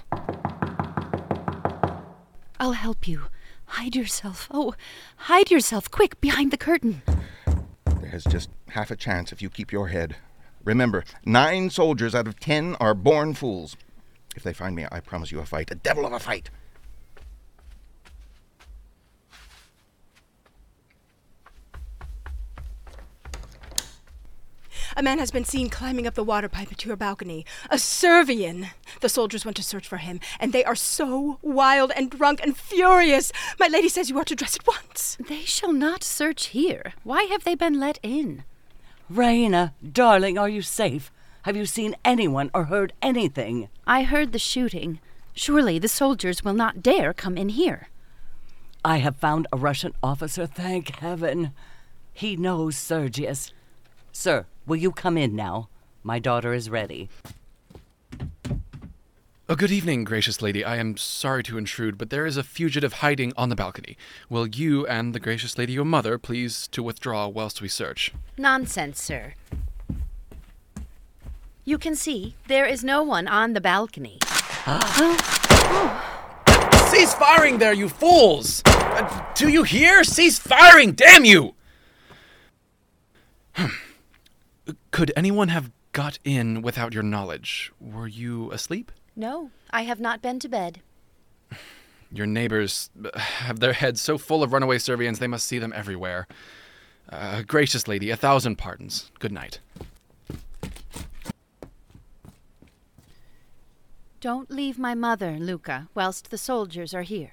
I'll 2.60 2.74
help 2.74 3.08
you. 3.08 3.24
Hide 3.66 3.96
yourself. 3.96 4.48
Oh, 4.52 4.76
hide 5.18 5.50
yourself 5.50 5.90
quick 5.90 6.20
behind 6.22 6.52
the 6.52 6.58
curtain. 6.58 7.02
There's 8.02 8.24
just 8.26 8.50
half 8.70 8.92
a 8.92 8.96
chance 8.96 9.32
if 9.32 9.42
you 9.42 9.50
keep 9.50 9.72
your 9.72 9.88
head. 9.88 10.16
Remember, 10.64 11.04
nine 11.26 11.70
soldiers 11.70 12.14
out 12.14 12.28
of 12.28 12.40
ten 12.40 12.76
are 12.76 12.94
born 12.94 13.34
fools. 13.34 13.76
If 14.36 14.44
they 14.44 14.54
find 14.54 14.76
me, 14.76 14.86
I 14.92 15.00
promise 15.00 15.32
you 15.32 15.40
a 15.40 15.46
fight. 15.46 15.72
A 15.72 15.76
devil 15.76 16.06
of 16.06 16.14
a 16.14 16.20
fight. 16.20 16.50
A 25.00 25.02
man 25.02 25.20
has 25.20 25.32
been 25.32 25.46
seen 25.46 25.70
climbing 25.70 26.06
up 26.06 26.16
the 26.16 26.26
water 26.26 26.50
pipe 26.50 26.76
to 26.76 26.88
your 26.88 26.98
balcony. 26.98 27.46
A 27.70 27.80
Servian! 27.80 28.68
The 29.00 29.08
soldiers 29.08 29.46
went 29.46 29.56
to 29.56 29.64
search 29.64 29.88
for 29.88 29.96
him, 29.96 30.20
and 30.42 30.52
they 30.52 30.66
are 30.66 30.76
so 30.76 31.40
wild 31.42 31.94
and 31.96 32.12
drunk 32.12 32.42
and 32.44 32.58
furious. 32.58 33.32
My 33.62 33.68
lady 33.68 33.88
says 33.88 34.10
you 34.10 34.18
are 34.18 34.26
to 34.26 34.36
dress 34.36 34.58
at 34.58 34.68
once. 34.68 35.16
They 35.18 35.46
shall 35.46 35.72
not 35.72 36.04
search 36.04 36.48
here. 36.48 36.92
Why 37.06 37.24
have 37.24 37.46
they 37.46 37.56
been 37.56 37.80
let 37.80 37.98
in? 38.04 38.44
Raina, 39.10 39.72
darling, 39.90 40.38
are 40.38 40.50
you 40.50 40.62
safe? 40.62 41.14
Have 41.44 41.56
you 41.56 41.66
seen 41.66 41.96
anyone 42.04 42.52
or 42.54 42.66
heard 42.66 42.92
anything? 43.02 43.70
I 43.88 44.04
heard 44.04 44.34
the 44.34 44.38
shooting. 44.38 45.00
Surely 45.34 45.80
the 45.80 45.88
soldiers 45.88 46.44
will 46.44 46.56
not 46.56 46.84
dare 46.84 47.14
come 47.14 47.38
in 47.38 47.48
here. 47.48 47.88
I 48.84 48.98
have 48.98 49.16
found 49.16 49.48
a 49.54 49.58
Russian 49.58 49.94
officer, 50.04 50.46
thank 50.46 50.98
heaven. 50.98 51.54
He 52.12 52.36
knows 52.36 52.76
Sergius. 52.76 53.54
Sir, 54.12 54.48
will 54.70 54.78
you 54.78 54.92
come 54.92 55.18
in 55.18 55.36
now? 55.36 55.68
My 56.04 56.20
daughter 56.20 56.54
is 56.54 56.70
ready. 56.70 57.10
Oh, 59.52 59.56
good 59.56 59.72
evening, 59.72 60.04
gracious 60.04 60.44
lady. 60.44 60.64
I 60.64 60.78
am 60.78 60.96
sorry 60.96 61.42
to 61.46 61.58
intrude, 61.58 61.98
but 61.98 62.12
there 62.12 62.28
is 62.28 62.38
a 62.38 62.44
fugitive 62.44 62.94
hiding 62.94 63.34
on 63.36 63.50
the 63.50 63.56
balcony. 63.56 63.98
Will 64.30 64.46
you 64.46 64.86
and 64.86 65.16
the 65.16 65.20
gracious 65.20 65.58
lady 65.58 65.74
your 65.74 65.86
mother 65.86 66.20
please 66.20 66.68
to 66.68 66.84
withdraw 66.84 67.28
whilst 67.28 67.64
we 67.64 67.68
search? 67.68 68.14
Nonsense, 68.38 69.02
sir. 69.02 69.34
You 71.66 71.80
can 71.80 71.96
see 71.96 72.36
there 72.48 72.68
is 72.68 72.84
no 72.84 73.02
one 73.02 73.28
on 73.28 73.54
the 73.54 73.62
balcony. 73.62 74.20
Cease 76.92 77.16
firing 77.16 77.58
there, 77.58 77.74
you 77.74 77.90
fools! 77.90 78.62
Uh, 78.66 79.26
do 79.34 79.50
you 79.50 79.64
hear? 79.64 80.04
Cease 80.04 80.38
firing, 80.38 80.92
damn 80.92 81.26
you! 81.26 81.56
Could 84.92 85.12
anyone 85.16 85.50
have 85.50 85.72
got 85.92 86.20
in 86.24 86.62
without 86.62 86.94
your 86.94 87.04
knowledge? 87.04 87.72
Were 87.80 88.08
you 88.08 88.52
asleep? 88.52 88.92
No, 89.16 89.52
I 89.72 89.84
have 89.84 90.00
not 90.00 90.22
been 90.22 90.40
to 90.40 90.50
bed. 90.50 90.82
Your 92.12 92.26
neighbors 92.26 92.90
uh, 93.04 93.20
have 93.20 93.60
their 93.60 93.74
heads 93.74 94.02
so 94.02 94.18
full 94.18 94.42
of 94.42 94.52
runaway 94.52 94.80
Servians 94.80 95.20
they 95.20 95.28
must 95.28 95.46
see 95.46 95.60
them 95.60 95.72
everywhere. 95.76 96.28
Uh, 97.08 97.44
gracious 97.44 97.88
lady, 97.88 98.10
a 98.10 98.16
thousand 98.16 98.58
pardons. 98.58 99.12
Good 99.20 99.32
night. 99.32 99.60
Don't 104.22 104.50
leave 104.52 104.78
my 104.78 104.96
mother, 104.96 105.38
Louka, 105.40 105.88
whilst 105.94 106.30
the 106.30 106.38
soldiers 106.38 106.94
are 106.94 107.04
here. 107.04 107.32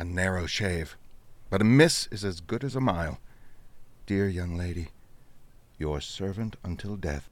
A 0.00 0.04
narrow 0.04 0.46
shave, 0.46 0.96
but 1.50 1.60
a 1.60 1.64
miss 1.64 2.08
is 2.10 2.24
as 2.24 2.40
good 2.40 2.64
as 2.64 2.74
a 2.74 2.80
mile. 2.80 3.18
Dear 4.06 4.28
young 4.28 4.56
lady, 4.56 4.88
your 5.76 6.00
servant 6.00 6.56
until 6.64 6.96
death. 6.96 7.28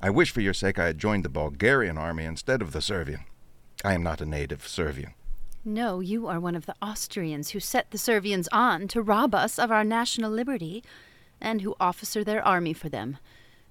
I 0.00 0.08
wish 0.08 0.30
for 0.30 0.40
your 0.40 0.54
sake 0.54 0.78
I 0.78 0.86
had 0.86 0.98
joined 0.98 1.24
the 1.24 1.28
Bulgarian 1.28 1.98
army 1.98 2.26
instead 2.26 2.62
of 2.62 2.70
the 2.70 2.80
Servian. 2.80 3.24
I 3.84 3.92
am 3.92 4.04
not 4.04 4.20
a 4.20 4.24
native 4.24 4.68
Servian. 4.68 5.14
No, 5.64 5.98
you 5.98 6.28
are 6.28 6.38
one 6.38 6.54
of 6.54 6.66
the 6.66 6.76
Austrians 6.80 7.50
who 7.50 7.58
set 7.58 7.90
the 7.90 7.98
Servians 7.98 8.48
on 8.52 8.86
to 8.86 9.02
rob 9.02 9.34
us 9.34 9.58
of 9.58 9.72
our 9.72 9.82
national 9.82 10.30
liberty, 10.30 10.84
and 11.40 11.62
who 11.62 11.74
officer 11.80 12.22
their 12.22 12.46
army 12.46 12.72
for 12.72 12.88
them. 12.88 13.18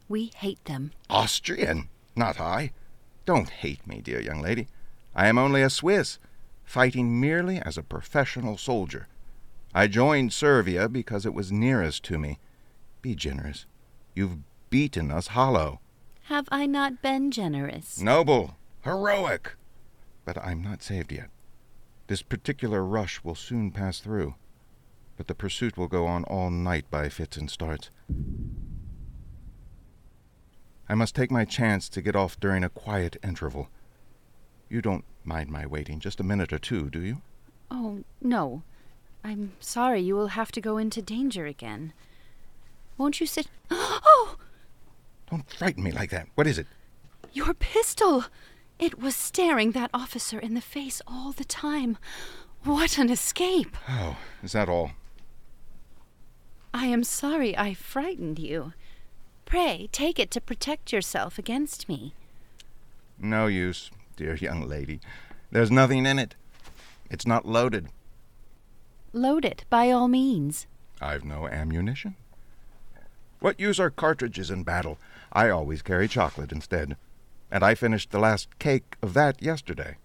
We 0.10 0.34
hate 0.36 0.66
them. 0.66 0.92
Austrian, 1.10 1.88
not 2.18 2.38
I. 2.38 2.74
Don't 3.26 3.50
hate 3.50 3.88
me, 3.88 4.02
dear 4.02 4.20
young 4.20 4.42
lady. 4.42 4.68
I 5.16 5.28
am 5.28 5.38
only 5.38 5.62
a 5.62 5.70
Swiss, 5.70 6.20
fighting 6.64 7.20
merely 7.20 7.60
as 7.60 7.78
a 7.78 7.84
professional 7.84 8.58
soldier. 8.58 9.08
I 9.74 9.88
joined 9.88 10.34
Servia 10.34 10.90
because 10.90 11.26
it 11.26 11.34
was 11.34 11.52
nearest 11.52 12.04
to 12.06 12.20
me. 12.20 12.40
Be 13.02 13.16
generous. 13.16 13.66
You've 14.14 14.38
beaten 14.70 15.12
us 15.12 15.28
hollow. 15.28 15.80
Have 16.24 16.48
I 16.52 16.66
not 16.66 17.02
been 17.02 17.32
generous? 17.32 18.02
Noble, 18.02 18.56
heroic. 18.84 19.56
But 20.26 20.38
I'm 20.38 20.62
not 20.62 20.84
saved 20.84 21.12
yet. 21.12 21.30
This 22.08 22.22
particular 22.22 22.84
rush 22.84 23.24
will 23.24 23.36
soon 23.36 23.72
pass 23.72 24.00
through, 24.00 24.36
but 25.18 25.28
the 25.28 25.36
pursuit 25.36 25.78
will 25.78 25.88
go 25.88 26.06
on 26.06 26.24
all 26.26 26.50
night 26.50 26.86
by 26.92 27.10
fits 27.10 27.38
and 27.38 27.50
starts. 27.50 27.90
I 30.90 30.94
must 30.94 31.16
take 31.16 31.32
my 31.32 31.46
chance 31.46 31.88
to 31.90 32.02
get 32.02 32.18
off 32.18 32.40
during 32.40 32.66
a 32.66 32.70
quiet 32.70 33.16
interval. 33.24 33.70
You 34.70 34.82
don't 34.82 35.06
mind 35.24 35.50
my 35.50 35.66
waiting 35.66 36.00
just 36.00 36.20
a 36.20 36.24
minute 36.24 36.52
or 36.54 36.60
two, 36.60 36.90
do 36.90 37.02
you? 37.02 37.22
Oh, 37.70 38.04
no. 38.22 38.64
I'm 39.24 39.54
sorry 39.60 40.02
you 40.02 40.16
will 40.16 40.28
have 40.28 40.52
to 40.54 40.62
go 40.62 40.78
into 40.78 41.02
danger 41.02 41.46
again. 41.46 41.94
Won't 42.98 43.20
you 43.20 43.26
sit? 43.26 43.48
Oh! 43.72 44.36
Don't 45.30 45.50
frighten 45.50 45.84
me 45.84 45.92
like 45.92 46.10
that. 46.10 46.28
What 46.36 46.48
is 46.48 46.58
it? 46.58 46.68
Your 47.32 47.54
pistol! 47.54 48.26
It 48.80 49.00
was 49.00 49.16
staring 49.16 49.72
that 49.72 49.92
officer 49.94 50.40
in 50.40 50.56
the 50.56 50.62
face 50.62 51.02
all 51.08 51.32
the 51.32 51.46
time. 51.46 51.98
What 52.64 52.98
an 52.98 53.10
escape! 53.10 53.78
Oh, 53.88 54.18
is 54.44 54.52
that 54.52 54.68
all? 54.68 54.92
I 56.74 56.88
am 56.88 57.04
sorry 57.04 57.58
I 57.58 57.74
frightened 57.74 58.40
you. 58.40 58.74
Pray 59.46 59.90
take 59.92 60.20
it 60.20 60.32
to 60.32 60.42
protect 60.42 60.92
yourself 60.92 61.38
against 61.38 61.90
me. 61.90 62.14
No 63.20 63.48
use, 63.48 63.92
dear 64.22 64.36
young 64.36 64.68
lady. 64.68 65.00
There's 65.50 65.72
nothing 65.72 66.06
in 66.06 66.20
it. 66.20 66.36
It's 67.10 67.26
not 67.26 67.48
loaded. 67.48 67.88
Load 69.14 69.44
it, 69.44 69.66
by 69.72 69.90
all 69.90 70.08
means. 70.08 70.68
I've 71.02 71.26
no 71.26 71.48
ammunition. 71.48 72.16
What 73.40 73.60
use 73.60 73.80
are 73.80 73.90
cartridges 73.90 74.52
in 74.52 74.64
battle? 74.64 75.00
I 75.34 75.50
always 75.50 75.82
carry 75.82 76.08
chocolate 76.08 76.52
instead. 76.52 76.98
And 77.50 77.64
I 77.64 77.74
finished 77.74 78.12
the 78.12 78.20
last 78.20 78.60
cake 78.60 78.96
of 79.02 79.16
that 79.16 79.42
yesterday. 79.42 79.98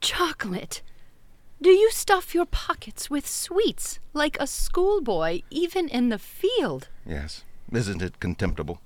Chocolate? 0.00 0.82
Do 1.62 1.70
you 1.70 1.92
stuff 1.92 2.34
your 2.34 2.46
pockets 2.46 3.08
with 3.08 3.28
sweets 3.28 4.00
like 4.12 4.36
a 4.40 4.48
schoolboy, 4.48 5.42
even 5.50 5.88
in 5.88 6.08
the 6.08 6.18
field? 6.18 6.88
Yes. 7.06 7.44
Isn't 7.72 8.02
it 8.02 8.18
contemptible? 8.18 8.80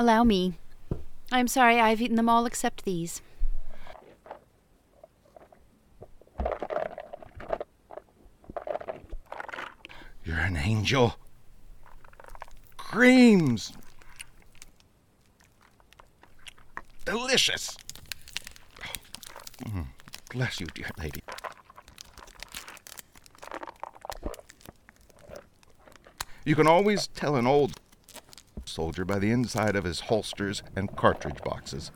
Allow 0.00 0.24
me. 0.24 0.54
I'm 1.30 1.46
sorry 1.46 1.78
I've 1.78 2.00
eaten 2.00 2.16
them 2.16 2.26
all 2.26 2.46
except 2.46 2.86
these. 2.86 3.20
You're 10.24 10.38
an 10.38 10.56
angel. 10.56 11.16
Creams. 12.78 13.74
Delicious. 17.04 17.76
Mm, 19.66 19.84
bless 20.30 20.60
you, 20.60 20.66
dear 20.74 20.88
lady. 20.98 21.22
You 26.46 26.54
can 26.54 26.66
always 26.66 27.06
tell 27.08 27.36
an 27.36 27.46
old 27.46 27.78
soldier 28.80 29.04
by 29.04 29.18
the 29.18 29.30
inside 29.30 29.76
of 29.76 29.84
his 29.84 30.00
holsters 30.00 30.62
and 30.74 30.96
cartridge 30.96 31.42
boxes. 31.44 31.90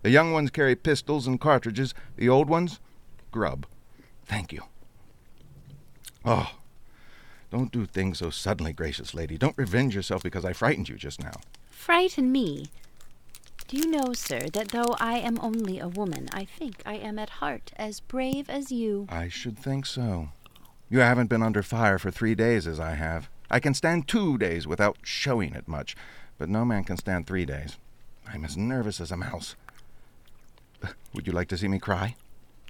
The 0.00 0.08
young 0.08 0.32
ones 0.32 0.50
carry 0.50 0.74
pistols 0.74 1.26
and 1.26 1.38
cartridges, 1.38 1.92
the 2.16 2.30
old 2.30 2.48
ones, 2.48 2.80
grub. 3.30 3.66
Thank 4.24 4.54
you. 4.54 4.62
Oh, 6.24 6.50
don't 7.50 7.70
do 7.70 7.84
things 7.84 8.20
so 8.20 8.30
suddenly, 8.30 8.72
gracious 8.72 9.12
lady. 9.12 9.36
Don't 9.36 9.58
revenge 9.58 9.94
yourself 9.94 10.22
because 10.22 10.46
I 10.46 10.54
frightened 10.54 10.88
you 10.88 10.96
just 10.96 11.22
now. 11.22 11.40
Frighten 11.68 12.32
me? 12.32 12.68
Do 13.68 13.76
you 13.76 13.90
know, 13.90 14.14
sir, 14.14 14.48
that 14.54 14.68
though 14.68 14.94
I 14.98 15.18
am 15.18 15.38
only 15.42 15.78
a 15.78 15.88
woman, 15.88 16.30
I 16.32 16.46
think 16.46 16.76
I 16.86 16.94
am 16.94 17.18
at 17.18 17.28
heart 17.28 17.72
as 17.76 18.00
brave 18.00 18.48
as 18.48 18.72
you? 18.72 19.08
I 19.10 19.28
should 19.28 19.58
think 19.58 19.84
so. 19.84 20.30
You 20.88 21.00
haven't 21.00 21.28
been 21.28 21.42
under 21.42 21.62
fire 21.62 21.98
for 21.98 22.10
three 22.10 22.34
days 22.34 22.66
as 22.66 22.80
I 22.80 22.94
have. 22.94 23.28
I 23.50 23.60
can 23.60 23.74
stand 23.74 24.08
two 24.08 24.38
days 24.38 24.66
without 24.66 24.98
showing 25.02 25.54
it 25.54 25.68
much, 25.68 25.96
but 26.38 26.48
no 26.48 26.64
man 26.64 26.84
can 26.84 26.96
stand 26.96 27.26
three 27.26 27.44
days. 27.44 27.76
I'm 28.26 28.44
as 28.44 28.56
nervous 28.56 29.00
as 29.00 29.10
a 29.12 29.16
mouse. 29.16 29.54
Would 31.14 31.26
you 31.26 31.32
like 31.32 31.48
to 31.48 31.58
see 31.58 31.68
me 31.68 31.78
cry? 31.78 32.16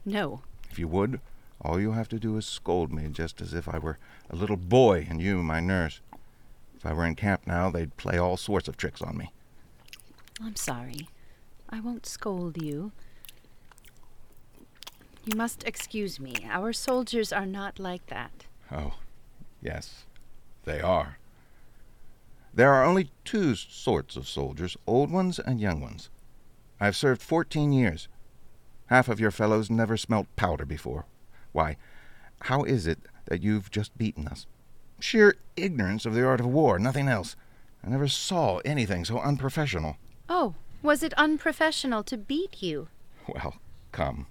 No. 0.05 0.43
If 0.71 0.79
you 0.79 0.89
would, 0.89 1.21
all 1.61 1.81
you 1.81 1.93
have 1.93 2.09
to 2.11 2.19
do 2.19 2.37
is 2.37 2.47
scold 2.47 2.93
me 2.93 3.09
just 3.09 3.41
as 3.41 3.55
if 3.55 3.69
I 3.69 3.79
were 3.79 3.99
a 4.31 4.37
little 4.37 4.57
boy 4.57 5.07
and 5.09 5.21
you 5.21 5.43
my 5.43 5.61
nurse. 5.61 6.01
If 6.77 6.85
I 6.85 6.93
were 6.93 7.07
in 7.07 7.15
camp 7.15 7.47
now, 7.47 7.71
they'd 7.71 7.97
play 7.97 8.19
all 8.19 8.37
sorts 8.37 8.69
of 8.69 8.77
tricks 8.77 9.03
on 9.03 9.17
me. 9.17 9.33
I'm 10.41 10.57
sorry. 10.57 11.09
I 11.71 11.81
won't 11.81 12.07
scold 12.07 12.63
you. 12.63 12.93
You 15.25 15.37
must 15.37 15.65
excuse 15.65 16.21
me. 16.21 16.35
Our 16.49 16.73
soldiers 16.73 17.33
are 17.33 17.47
not 17.47 17.81
like 17.81 18.07
that. 18.07 18.47
Oh, 18.71 18.95
yes, 19.61 20.05
they 20.67 20.81
are. 20.81 21.17
There 22.53 22.73
are 22.73 22.85
only 22.85 23.11
two 23.25 23.55
sorts 23.55 24.17
of 24.17 24.29
soldiers 24.29 24.77
old 24.87 25.11
ones 25.11 25.39
and 25.39 25.61
young 25.61 25.81
ones. 25.81 26.11
I've 26.79 26.97
served 26.97 27.23
fourteen 27.23 27.73
years. 27.73 28.09
Half 28.87 29.09
of 29.09 29.19
your 29.19 29.31
fellows 29.31 29.71
never 29.71 29.97
smelt 29.97 30.27
powder 30.37 30.67
before. 30.67 31.07
Why, 31.53 31.77
how 32.43 32.65
is 32.65 32.87
it 32.87 32.99
that 33.27 33.43
you've 33.43 33.71
just 33.71 33.97
beaten 33.97 34.29
us? 34.29 34.47
Sheer 35.01 35.37
ignorance 35.57 36.07
of 36.07 36.15
the 36.15 36.27
art 36.27 36.41
of 36.41 36.47
war, 36.47 36.79
nothing 36.79 37.09
else. 37.09 37.37
I 37.85 37.89
never 37.89 38.09
saw 38.09 38.59
anything 38.59 39.05
so 39.05 39.19
unprofessional. 39.19 39.97
Oh, 40.29 40.55
was 40.83 41.03
it 41.03 41.15
unprofessional 41.15 42.03
to 42.05 42.17
beat 42.17 42.63
you? 42.63 42.89
Well, 43.27 43.57
come. 43.93 44.27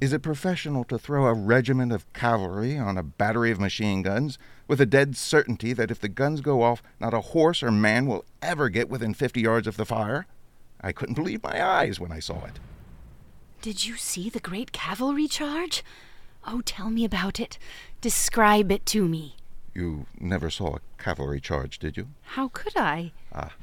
Is 0.00 0.12
it 0.12 0.22
professional 0.22 0.84
to 0.84 0.98
throw 0.98 1.26
a 1.26 1.34
regiment 1.34 1.90
of 1.92 2.10
cavalry 2.12 2.78
on 2.78 2.96
a 2.96 3.02
battery 3.02 3.50
of 3.50 3.58
machine 3.58 4.02
guns 4.02 4.38
with 4.68 4.80
a 4.80 4.86
dead 4.86 5.16
certainty 5.16 5.72
that 5.72 5.90
if 5.90 5.98
the 5.98 6.08
guns 6.08 6.40
go 6.40 6.62
off, 6.62 6.82
not 7.00 7.14
a 7.14 7.20
horse 7.20 7.64
or 7.64 7.72
man 7.72 8.06
will 8.06 8.24
ever 8.40 8.68
get 8.68 8.88
within 8.88 9.12
fifty 9.12 9.40
yards 9.40 9.66
of 9.66 9.76
the 9.76 9.84
fire? 9.84 10.26
I 10.80 10.92
couldn't 10.92 11.16
believe 11.16 11.42
my 11.42 11.64
eyes 11.64 11.98
when 11.98 12.12
I 12.12 12.20
saw 12.20 12.44
it. 12.44 12.60
Did 13.60 13.84
you 13.86 13.96
see 13.96 14.30
the 14.30 14.38
great 14.38 14.70
cavalry 14.70 15.26
charge? 15.26 15.82
Oh, 16.46 16.60
tell 16.60 16.90
me 16.90 17.04
about 17.04 17.40
it. 17.40 17.58
Describe 18.00 18.70
it 18.70 18.86
to 18.86 19.08
me. 19.08 19.34
You 19.74 20.06
never 20.20 20.48
saw 20.48 20.76
a 20.76 21.02
cavalry 21.02 21.40
charge, 21.40 21.80
did 21.80 21.96
you? 21.96 22.08
How 22.22 22.46
could 22.48 22.76
I? 22.76 23.10
Ah, 23.34 23.54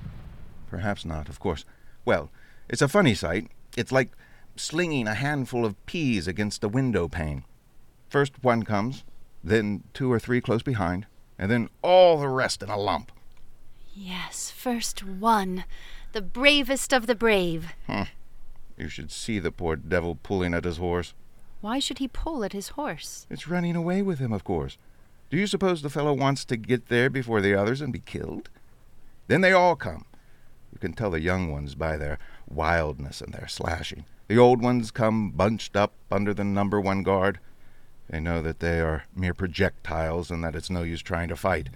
perhaps 0.69 1.05
not, 1.05 1.29
of 1.29 1.39
course. 1.39 1.63
Well, 2.03 2.29
it's 2.67 2.81
a 2.81 2.89
funny 2.89 3.13
sight. 3.13 3.49
It's 3.77 3.93
like 3.93 4.11
slinging 4.55 5.07
a 5.07 5.15
handful 5.15 5.65
of 5.65 5.83
peas 5.85 6.27
against 6.27 6.63
a 6.63 6.69
window 6.69 7.07
pane. 7.07 7.43
First 8.09 8.43
one 8.43 8.63
comes, 8.63 9.03
then 9.43 9.83
two 9.93 10.11
or 10.11 10.19
three 10.19 10.41
close 10.41 10.63
behind, 10.63 11.05
and 11.37 11.51
then 11.51 11.69
all 11.81 12.19
the 12.19 12.29
rest 12.29 12.63
in 12.63 12.69
a 12.69 12.77
lump. 12.77 13.11
Yes, 13.93 14.51
first 14.51 15.03
one. 15.03 15.65
The 16.13 16.21
bravest 16.21 16.93
of 16.93 17.07
the 17.07 17.15
brave. 17.15 17.73
You 18.77 18.89
should 18.89 19.11
see 19.11 19.39
the 19.39 19.51
poor 19.51 19.75
devil 19.75 20.15
pulling 20.21 20.53
at 20.53 20.65
his 20.65 20.77
horse. 20.77 21.13
Why 21.61 21.79
should 21.79 21.99
he 21.99 22.07
pull 22.07 22.43
at 22.43 22.53
his 22.53 22.69
horse? 22.69 23.25
It's 23.29 23.47
running 23.47 23.75
away 23.75 24.01
with 24.01 24.19
him, 24.19 24.33
of 24.33 24.43
course. 24.43 24.77
Do 25.29 25.37
you 25.37 25.47
suppose 25.47 25.81
the 25.81 25.89
fellow 25.89 26.13
wants 26.13 26.45
to 26.45 26.57
get 26.57 26.87
there 26.87 27.09
before 27.09 27.41
the 27.41 27.55
others 27.55 27.81
and 27.81 27.91
be 27.91 27.99
killed? 27.99 28.49
Then 29.27 29.41
they 29.41 29.51
all 29.51 29.75
come. 29.75 30.05
You 30.71 30.79
can 30.79 30.93
tell 30.93 31.09
the 31.09 31.21
young 31.21 31.51
ones 31.51 31.73
by 31.73 31.97
their 31.97 32.19
wildness 32.47 33.21
and 33.21 33.33
their 33.33 33.47
slashing. 33.47 34.05
The 34.27 34.37
old 34.37 34.61
ones 34.61 34.91
come 34.91 35.31
bunched 35.31 35.75
up 35.75 35.93
under 36.11 36.33
the 36.33 36.43
number 36.43 36.81
one 36.81 37.03
guard. 37.03 37.39
They 38.09 38.19
know 38.19 38.41
that 38.41 38.59
they 38.59 38.81
are 38.81 39.05
mere 39.15 39.33
projectiles 39.33 40.31
and 40.31 40.43
that 40.43 40.55
it's 40.55 40.69
no 40.69 40.83
use 40.83 41.01
trying 41.01 41.29
to 41.29 41.35
fight. 41.35 41.69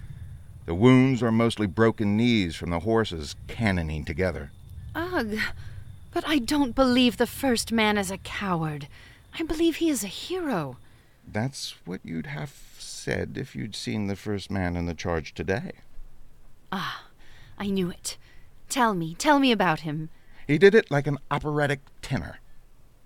The 0.66 0.74
wounds 0.74 1.22
are 1.22 1.32
mostly 1.32 1.66
broken 1.66 2.16
knees 2.16 2.54
from 2.56 2.70
the 2.70 2.80
horses 2.80 3.34
cannoning 3.48 4.04
together. 4.04 4.52
Ugh. 4.94 5.38
But 6.12 6.24
I 6.26 6.38
don't 6.38 6.74
believe 6.74 7.16
the 7.16 7.26
first 7.26 7.72
man 7.72 7.96
is 7.96 8.10
a 8.10 8.18
coward. 8.18 8.88
I 9.38 9.44
believe 9.44 9.76
he 9.76 9.88
is 9.88 10.02
a 10.02 10.08
hero. 10.08 10.76
That's 11.26 11.74
what 11.84 12.00
you'd 12.04 12.26
have 12.26 12.52
said 12.78 13.36
if 13.36 13.54
you'd 13.54 13.76
seen 13.76 14.06
the 14.06 14.16
first 14.16 14.50
man 14.50 14.76
in 14.76 14.86
the 14.86 14.94
charge 14.94 15.34
today. 15.34 15.72
Ah, 16.72 17.04
I 17.58 17.68
knew 17.68 17.90
it. 17.90 18.16
Tell 18.68 18.94
me, 18.94 19.14
tell 19.14 19.38
me 19.38 19.52
about 19.52 19.80
him. 19.80 20.10
He 20.50 20.58
did 20.58 20.74
it 20.74 20.90
like 20.90 21.06
an 21.06 21.18
operatic 21.30 21.78
tenor. 22.02 22.40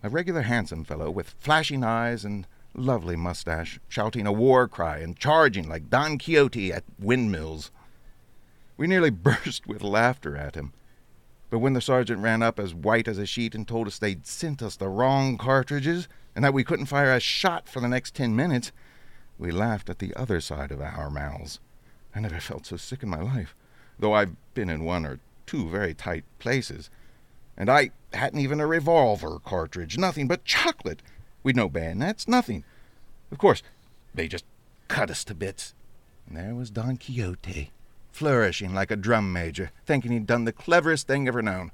A 0.02 0.08
regular 0.08 0.40
handsome 0.40 0.82
fellow 0.82 1.10
with 1.10 1.34
flashing 1.38 1.84
eyes 1.84 2.24
and 2.24 2.46
lovely 2.72 3.16
mustache, 3.16 3.78
shouting 3.86 4.26
a 4.26 4.32
war 4.32 4.66
cry 4.66 5.00
and 5.00 5.14
charging 5.14 5.68
like 5.68 5.90
Don 5.90 6.16
Quixote 6.16 6.72
at 6.72 6.84
windmills. 6.98 7.70
We 8.78 8.86
nearly 8.86 9.10
burst 9.28 9.66
with 9.66 9.82
laughter 9.82 10.38
at 10.38 10.54
him. 10.54 10.72
But 11.50 11.58
when 11.58 11.74
the 11.74 11.82
sergeant 11.82 12.22
ran 12.22 12.42
up 12.42 12.58
as 12.58 12.72
white 12.72 13.08
as 13.08 13.18
a 13.18 13.26
sheet 13.26 13.54
and 13.54 13.68
told 13.68 13.88
us 13.88 13.98
they'd 13.98 14.26
sent 14.26 14.62
us 14.62 14.76
the 14.76 14.88
wrong 14.88 15.36
cartridges 15.36 16.08
and 16.34 16.42
that 16.46 16.54
we 16.54 16.64
couldn't 16.64 16.86
fire 16.86 17.12
a 17.12 17.20
shot 17.20 17.68
for 17.68 17.80
the 17.80 17.88
next 17.88 18.14
ten 18.14 18.34
minutes, 18.34 18.72
we 19.36 19.50
laughed 19.50 19.90
at 19.90 19.98
the 19.98 20.14
other 20.16 20.40
side 20.40 20.72
of 20.72 20.80
our 20.80 21.10
mouths. 21.10 21.60
I 22.14 22.20
never 22.20 22.40
felt 22.40 22.64
so 22.64 22.78
sick 22.78 23.02
in 23.02 23.10
my 23.10 23.20
life, 23.20 23.54
though 23.98 24.14
I've 24.14 24.34
been 24.54 24.70
in 24.70 24.82
one 24.82 25.04
or 25.04 25.20
two 25.44 25.68
very 25.68 25.92
tight 25.92 26.24
places. 26.38 26.88
And 27.56 27.70
I 27.70 27.90
hadn't 28.12 28.40
even 28.40 28.60
a 28.60 28.66
revolver 28.66 29.38
cartridge, 29.38 29.96
nothing 29.98 30.26
but 30.26 30.44
chocolate. 30.44 31.02
We'd 31.42 31.56
no 31.56 31.68
bayonets, 31.68 32.26
nothing. 32.26 32.64
Of 33.30 33.38
course, 33.38 33.62
they 34.14 34.28
just 34.28 34.44
cut 34.88 35.10
us 35.10 35.24
to 35.24 35.34
bits. 35.34 35.74
And 36.26 36.36
there 36.36 36.54
was 36.54 36.70
Don 36.70 36.96
Quixote, 36.96 37.70
flourishing 38.12 38.74
like 38.74 38.90
a 38.90 38.96
drum 38.96 39.32
major, 39.32 39.70
thinking 39.86 40.12
he'd 40.12 40.26
done 40.26 40.44
the 40.44 40.52
cleverest 40.52 41.06
thing 41.06 41.28
ever 41.28 41.42
known, 41.42 41.70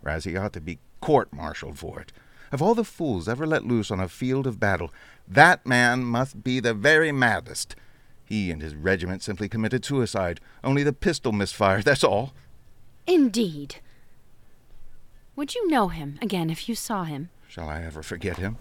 whereas 0.00 0.24
he 0.24 0.36
ought 0.36 0.52
to 0.52 0.60
be 0.60 0.78
court-martialed 1.00 1.78
for 1.78 2.00
it. 2.00 2.12
Of 2.52 2.62
all 2.62 2.74
the 2.74 2.84
fools 2.84 3.28
ever 3.28 3.46
let 3.46 3.64
loose 3.64 3.90
on 3.90 3.98
a 3.98 4.08
field 4.08 4.46
of 4.46 4.60
battle, 4.60 4.92
that 5.26 5.66
man 5.66 6.04
must 6.04 6.44
be 6.44 6.60
the 6.60 6.74
very 6.74 7.10
maddest. 7.10 7.74
He 8.24 8.50
and 8.50 8.62
his 8.62 8.74
regiment 8.74 9.22
simply 9.22 9.48
committed 9.48 9.84
suicide. 9.84 10.40
Only 10.62 10.82
the 10.82 10.92
pistol 10.92 11.32
misfired, 11.32 11.84
that's 11.84 12.04
all. 12.04 12.32
Indeed. 13.06 13.76
Would 15.36 15.54
you 15.56 15.68
know 15.68 15.88
him 15.88 16.18
again 16.22 16.48
if 16.48 16.68
you 16.68 16.76
saw 16.76 17.02
him? 17.04 17.28
Shall 17.48 17.68
I 17.68 17.82
ever 17.82 18.02
forget 18.04 18.36
him? 18.36 18.56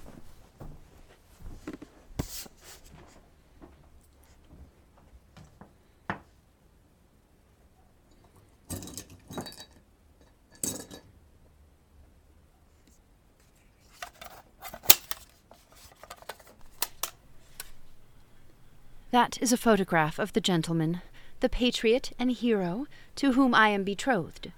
That 19.12 19.38
is 19.40 19.54
a 19.54 19.58
photograph 19.58 20.18
of 20.18 20.34
the 20.34 20.42
gentleman, 20.42 21.02
the 21.40 21.50
patriot 21.50 22.14
and 22.18 22.32
hero 22.32 22.88
to 23.18 23.34
whom 23.34 23.54
I 23.54 23.70
am 23.70 23.84
betrothed. 23.84 24.52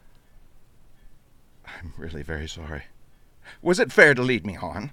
I'm 1.85 1.93
really 1.97 2.23
very 2.23 2.47
sorry. 2.47 2.83
Was 3.61 3.79
it 3.79 3.91
fair 3.91 4.15
to 4.15 4.23
lead 4.23 4.43
me 4.45 4.57
on? 4.57 4.91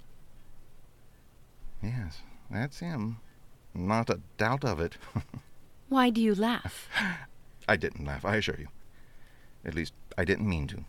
Yes, 1.83 2.21
that's 2.51 2.81
him. 2.81 3.17
Not 3.75 4.11
a 4.11 4.21
doubt 4.37 4.63
of 4.65 4.79
it. 4.79 4.99
Why 5.89 6.11
do 6.11 6.21
you 6.21 6.35
laugh? 6.35 6.89
I 7.67 7.77
didn't 7.77 8.05
laugh, 8.05 8.25
I 8.27 8.37
assure 8.37 8.59
you. 8.59 8.69
At 9.65 9.75
least, 9.75 9.95
I 10.19 10.25
didn't 10.27 10.49
mean 10.49 10.67
to. 10.69 10.85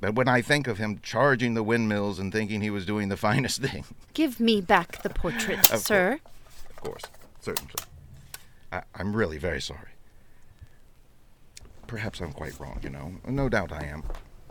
But 0.00 0.14
when 0.14 0.28
I 0.28 0.42
think 0.42 0.66
of 0.68 0.76
him 0.78 1.00
charging 1.02 1.54
the 1.54 1.62
windmills 1.62 2.18
and 2.18 2.30
thinking 2.30 2.60
he 2.60 2.70
was 2.70 2.84
doing 2.84 3.08
the 3.08 3.16
finest 3.28 3.62
thing, 3.62 3.84
Give 4.12 4.38
me 4.38 4.60
back 4.60 5.02
the 5.02 5.10
portrait, 5.10 5.64
sir. 5.64 6.20
of 6.68 6.76
course, 6.76 7.02
certainly. 7.40 7.72
I, 8.70 8.82
I'm 8.94 9.16
really 9.16 9.38
very 9.38 9.62
sorry. 9.62 9.92
Perhaps 11.86 12.20
I'm 12.20 12.32
quite 12.32 12.60
wrong, 12.60 12.80
you 12.82 12.90
know. 12.90 13.12
No 13.26 13.48
doubt 13.48 13.72
I 13.72 13.84
am. 13.84 14.04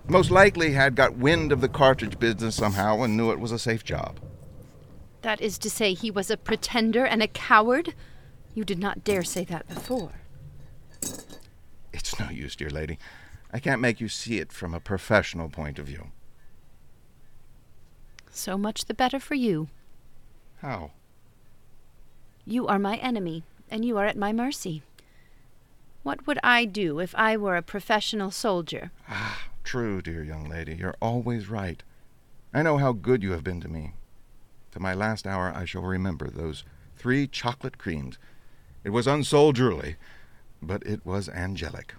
Most 0.10 0.32
likely 0.32 0.72
had 0.72 0.96
got 0.96 1.17
wind 1.17 1.52
of 1.52 1.60
the 1.60 1.67
cartridge 1.67 2.17
business 2.17 2.56
somehow 2.56 3.02
and 3.02 3.17
knew 3.17 3.32
it 3.32 3.39
was 3.39 3.52
a 3.52 3.60
safe 3.60 3.84
job. 3.84 4.20
That 5.22 5.41
is 5.41 5.58
to 5.60 5.70
say, 5.70 5.93
he 5.93 6.10
was 6.10 6.32
a 6.32 6.38
pretender 6.38 7.06
and 7.06 7.22
a 7.22 7.28
coward? 7.28 7.93
You 8.54 8.63
did 8.63 8.80
not 8.80 9.04
dare 9.04 9.24
say 9.24 9.43
that 9.46 9.67
before. 9.67 10.13
It's 11.91 12.17
no 12.20 12.30
use, 12.30 12.56
dear 12.56 12.70
lady. 12.70 12.98
I 13.52 13.60
can't 13.60 13.82
make 13.82 14.00
you 14.00 14.08
see 14.08 14.38
it 14.38 14.54
from 14.54 14.74
a 14.74 14.80
professional 14.80 15.50
point 15.50 15.78
of 15.78 15.88
view. 15.88 16.12
So 18.32 18.58
much 18.58 18.86
the 18.86 18.93
better 18.93 19.20
for 19.20 19.36
you. 19.36 19.67
How? 20.62 20.91
You 22.46 22.67
are 22.67 22.80
my 22.80 22.96
enemy, 22.98 23.43
and 23.70 23.84
you 23.84 23.98
are 23.98 24.06
at 24.06 24.15
my 24.17 24.32
mercy. 24.32 24.84
What 26.04 26.26
would 26.26 26.39
I 26.43 26.63
do 26.63 27.00
if 27.00 27.13
I 27.15 27.36
were 27.36 27.58
a 27.58 27.62
professional 27.62 28.32
soldier? 28.32 28.91
Ah, 29.10 29.50
true, 29.67 30.01
dear 30.01 30.23
young 30.23 30.47
lady. 30.47 30.73
You're 30.73 30.95
always 31.01 31.49
right. 31.49 31.84
I 32.53 32.63
know 32.63 32.77
how 32.77 32.93
good 32.93 33.21
you 33.21 33.34
have 33.34 33.43
been 33.43 33.60
to 33.60 33.67
me. 33.67 33.91
To 34.71 34.80
my 34.80 34.93
last 34.93 35.27
hour, 35.27 35.51
I 35.53 35.65
shall 35.65 35.82
remember 35.82 36.30
those 36.30 36.63
three 36.95 37.27
chocolate 37.27 37.77
creams. 37.77 38.17
It 38.86 38.91
was 38.91 39.08
unsoldierly, 39.08 39.97
but 40.62 40.84
it 40.86 41.06
was 41.06 41.27
angelic. 41.27 41.95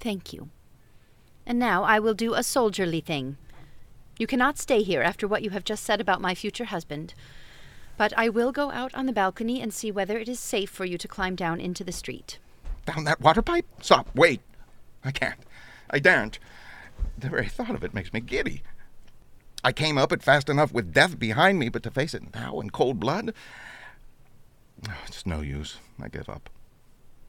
Thank 0.00 0.32
you. 0.32 0.48
And 1.44 1.58
now 1.58 1.84
I 1.84 1.98
will 1.98 2.14
do 2.14 2.32
a 2.32 2.42
soldierly 2.42 3.02
thing. 3.02 3.36
You 4.18 4.26
cannot 4.26 4.58
stay 4.58 4.82
here 4.82 5.02
after 5.02 5.28
what 5.28 5.42
you 5.42 5.50
have 5.50 5.64
just 5.64 5.84
said 5.84 6.00
about 6.00 6.22
my 6.22 6.34
future 6.34 6.64
husband. 6.64 7.12
But 7.98 8.14
I 8.16 8.30
will 8.30 8.52
go 8.52 8.70
out 8.70 8.94
on 8.94 9.04
the 9.04 9.12
balcony 9.12 9.60
and 9.60 9.74
see 9.74 9.92
whether 9.92 10.16
it 10.16 10.30
is 10.30 10.40
safe 10.40 10.70
for 10.70 10.86
you 10.86 10.96
to 10.96 11.08
climb 11.08 11.36
down 11.36 11.60
into 11.60 11.84
the 11.84 11.92
street. 11.92 12.38
Down 12.86 13.04
that 13.04 13.20
water 13.20 13.42
pipe? 13.42 13.66
Stop, 13.82 14.08
wait. 14.14 14.40
I 15.04 15.10
can't. 15.10 15.40
I 15.90 15.98
daren't. 15.98 16.38
The 17.20 17.28
very 17.28 17.48
thought 17.48 17.74
of 17.74 17.84
it 17.84 17.92
makes 17.92 18.12
me 18.12 18.20
giddy. 18.20 18.62
I 19.62 19.72
came 19.72 19.98
up 19.98 20.10
it 20.10 20.22
fast 20.22 20.48
enough 20.48 20.72
with 20.72 20.94
death 20.94 21.18
behind 21.18 21.58
me, 21.58 21.68
but 21.68 21.82
to 21.82 21.90
face 21.90 22.14
it 22.14 22.34
now 22.34 22.60
in 22.60 22.70
cold 22.70 22.98
blood? 22.98 23.34
Oh, 24.88 24.96
it's 25.06 25.26
no 25.26 25.42
use. 25.42 25.76
I 26.00 26.08
give 26.08 26.30
up. 26.30 26.48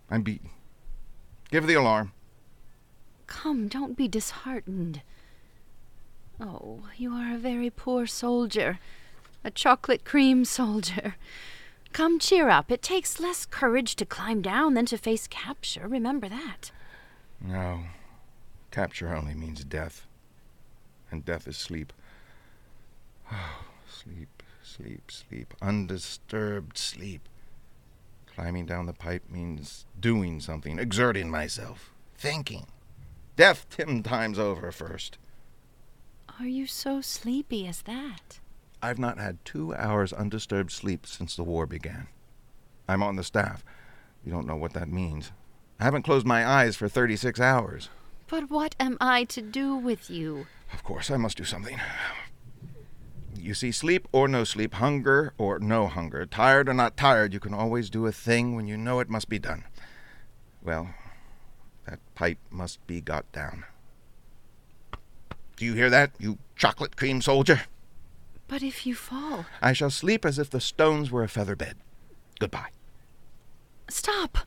I'm 0.10 0.22
beaten. 0.22 0.52
Give 1.50 1.68
the 1.68 1.74
alarm. 1.74 2.14
Come, 3.28 3.68
don't 3.68 3.98
be 3.98 4.08
disheartened. 4.08 5.02
Oh, 6.40 6.84
you 6.98 7.12
are 7.14 7.36
a 7.36 7.38
very 7.38 7.70
poor 7.70 8.06
soldier. 8.08 8.80
A 9.44 9.52
chocolate 9.52 10.06
cream 10.06 10.46
soldier. 10.46 11.16
Come, 11.92 12.18
cheer 12.20 12.50
up. 12.50 12.72
It 12.72 12.82
takes 12.82 13.20
less 13.20 13.46
courage 13.46 13.98
to 13.98 14.06
climb 14.06 14.42
down 14.42 14.74
than 14.74 14.86
to 14.86 14.98
face 14.98 15.28
capture. 15.28 15.88
Remember 15.88 16.30
that. 16.30 16.72
No. 17.42 17.82
Capture 18.72 19.14
only 19.14 19.36
means 19.36 19.64
death. 19.66 20.08
And 21.12 21.26
death 21.26 21.48
is 21.48 21.58
sleep. 21.58 21.92
Oh, 23.32 23.66
sleep, 23.90 24.42
sleep, 24.64 25.12
sleep. 25.12 25.54
Undisturbed 25.62 26.78
sleep. 26.78 27.28
Climbing 28.34 28.66
down 28.66 28.86
the 28.86 28.94
pipe 28.94 29.24
means 29.30 29.86
doing 30.00 30.40
something, 30.40 30.80
exerting 30.80 31.30
myself, 31.30 31.92
thinking. 32.18 32.66
Death 33.36 33.68
ten 33.70 34.04
times 34.04 34.40
over 34.40 34.72
first. 34.72 35.18
Are 36.40 36.48
you 36.48 36.66
so 36.66 37.02
sleepy 37.02 37.68
as 37.68 37.82
that? 37.84 38.40
I've 38.82 38.98
not 38.98 39.20
had 39.20 39.44
two 39.44 39.76
hours 39.76 40.14
undisturbed 40.14 40.72
sleep 40.72 41.06
since 41.06 41.36
the 41.36 41.44
war 41.44 41.66
began. 41.66 42.08
I'm 42.88 43.04
on 43.04 43.18
the 43.18 43.24
staff. 43.24 43.66
You 44.26 44.32
don't 44.32 44.48
know 44.48 44.56
what 44.56 44.74
that 44.74 44.88
means. 44.88 45.32
I 45.80 45.84
haven't 45.84 46.04
closed 46.04 46.26
my 46.26 46.48
eyes 46.48 46.76
for 46.76 46.88
36 46.88 47.40
hours. 47.40 47.90
But 48.32 48.50
what 48.50 48.76
am 48.80 48.98
I 49.02 49.26
to 49.26 49.42
do 49.42 49.76
with 49.76 50.10
you? 50.10 50.48
Of 50.74 50.86
course, 50.86 51.12
I 51.12 51.18
must 51.18 51.36
do 51.36 51.44
something. 51.44 51.78
You 53.38 53.54
see, 53.54 53.74
sleep 53.74 54.08
or 54.14 54.30
no 54.30 54.46
sleep, 54.46 54.76
hunger 54.76 55.34
or 55.38 55.60
no 55.60 55.88
hunger, 55.88 56.26
tired 56.26 56.70
or 56.70 56.74
not 56.74 56.96
tired, 56.96 57.34
you 57.34 57.42
can 57.42 57.54
always 57.54 57.90
do 57.90 58.06
a 58.06 58.14
thing 58.14 58.56
when 58.56 58.68
you 58.68 58.78
know 58.78 59.02
it 59.02 59.10
must 59.10 59.28
be 59.28 59.38
done. 59.38 59.66
Well, 60.64 60.94
That 61.86 62.00
pipe 62.16 62.38
must 62.50 62.86
be 62.88 63.02
got 63.02 63.30
down. 63.34 63.66
Do 65.58 65.66
you 65.66 65.74
hear 65.74 65.90
that, 65.90 66.12
you 66.18 66.38
chocolate 66.56 66.96
cream 66.96 67.22
soldier? 67.22 67.64
But 68.48 68.64
if 68.64 68.86
you 68.86 68.96
fall. 68.96 69.46
I 69.62 69.74
shall 69.74 69.90
sleep 69.90 70.24
as 70.24 70.40
if 70.40 70.50
the 70.50 70.62
stones 70.62 71.12
were 71.12 71.24
a 71.24 71.28
feather 71.28 71.58
bed. 71.58 71.76
Goodbye. 72.40 72.70
Stop! 73.90 74.38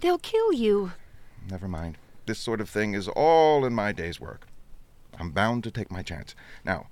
They'll 0.00 0.18
kill 0.18 0.52
you. 0.52 0.92
Never 1.48 1.66
mind. 1.66 1.96
This 2.26 2.38
sort 2.38 2.60
of 2.60 2.68
thing 2.68 2.94
is 2.94 3.08
all 3.08 3.64
in 3.64 3.72
my 3.72 3.92
day's 3.92 4.20
work. 4.20 4.46
I'm 5.18 5.30
bound 5.30 5.64
to 5.64 5.70
take 5.70 5.90
my 5.90 6.02
chance. 6.02 6.34
Now, 6.64 6.88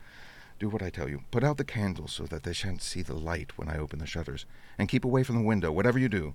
do 0.58 0.68
what 0.68 0.82
I 0.82 0.90
tell 0.90 1.08
you. 1.08 1.24
Put 1.30 1.44
out 1.44 1.56
the 1.56 1.64
candles 1.64 2.12
so 2.12 2.24
that 2.24 2.44
they 2.44 2.52
shan't 2.52 2.82
see 2.82 3.02
the 3.02 3.14
light 3.14 3.58
when 3.58 3.68
I 3.68 3.78
open 3.78 3.98
the 3.98 4.06
shutters. 4.06 4.46
And 4.78 4.88
keep 4.88 5.04
away 5.04 5.24
from 5.24 5.36
the 5.36 5.42
window, 5.42 5.72
whatever 5.72 5.98
you 5.98 6.08
do. 6.08 6.34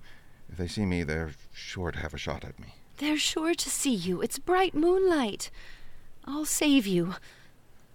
If 0.50 0.58
they 0.58 0.68
see 0.68 0.84
me, 0.84 1.02
they're 1.02 1.32
sure 1.52 1.90
to 1.90 1.98
have 1.98 2.12
a 2.12 2.18
shot 2.18 2.44
at 2.44 2.58
me. 2.58 2.74
They're 2.98 3.16
sure 3.16 3.54
to 3.54 3.70
see 3.70 3.94
you. 3.94 4.20
It's 4.20 4.38
bright 4.38 4.74
moonlight. 4.74 5.50
I'll 6.26 6.44
save 6.44 6.86
you. 6.86 7.14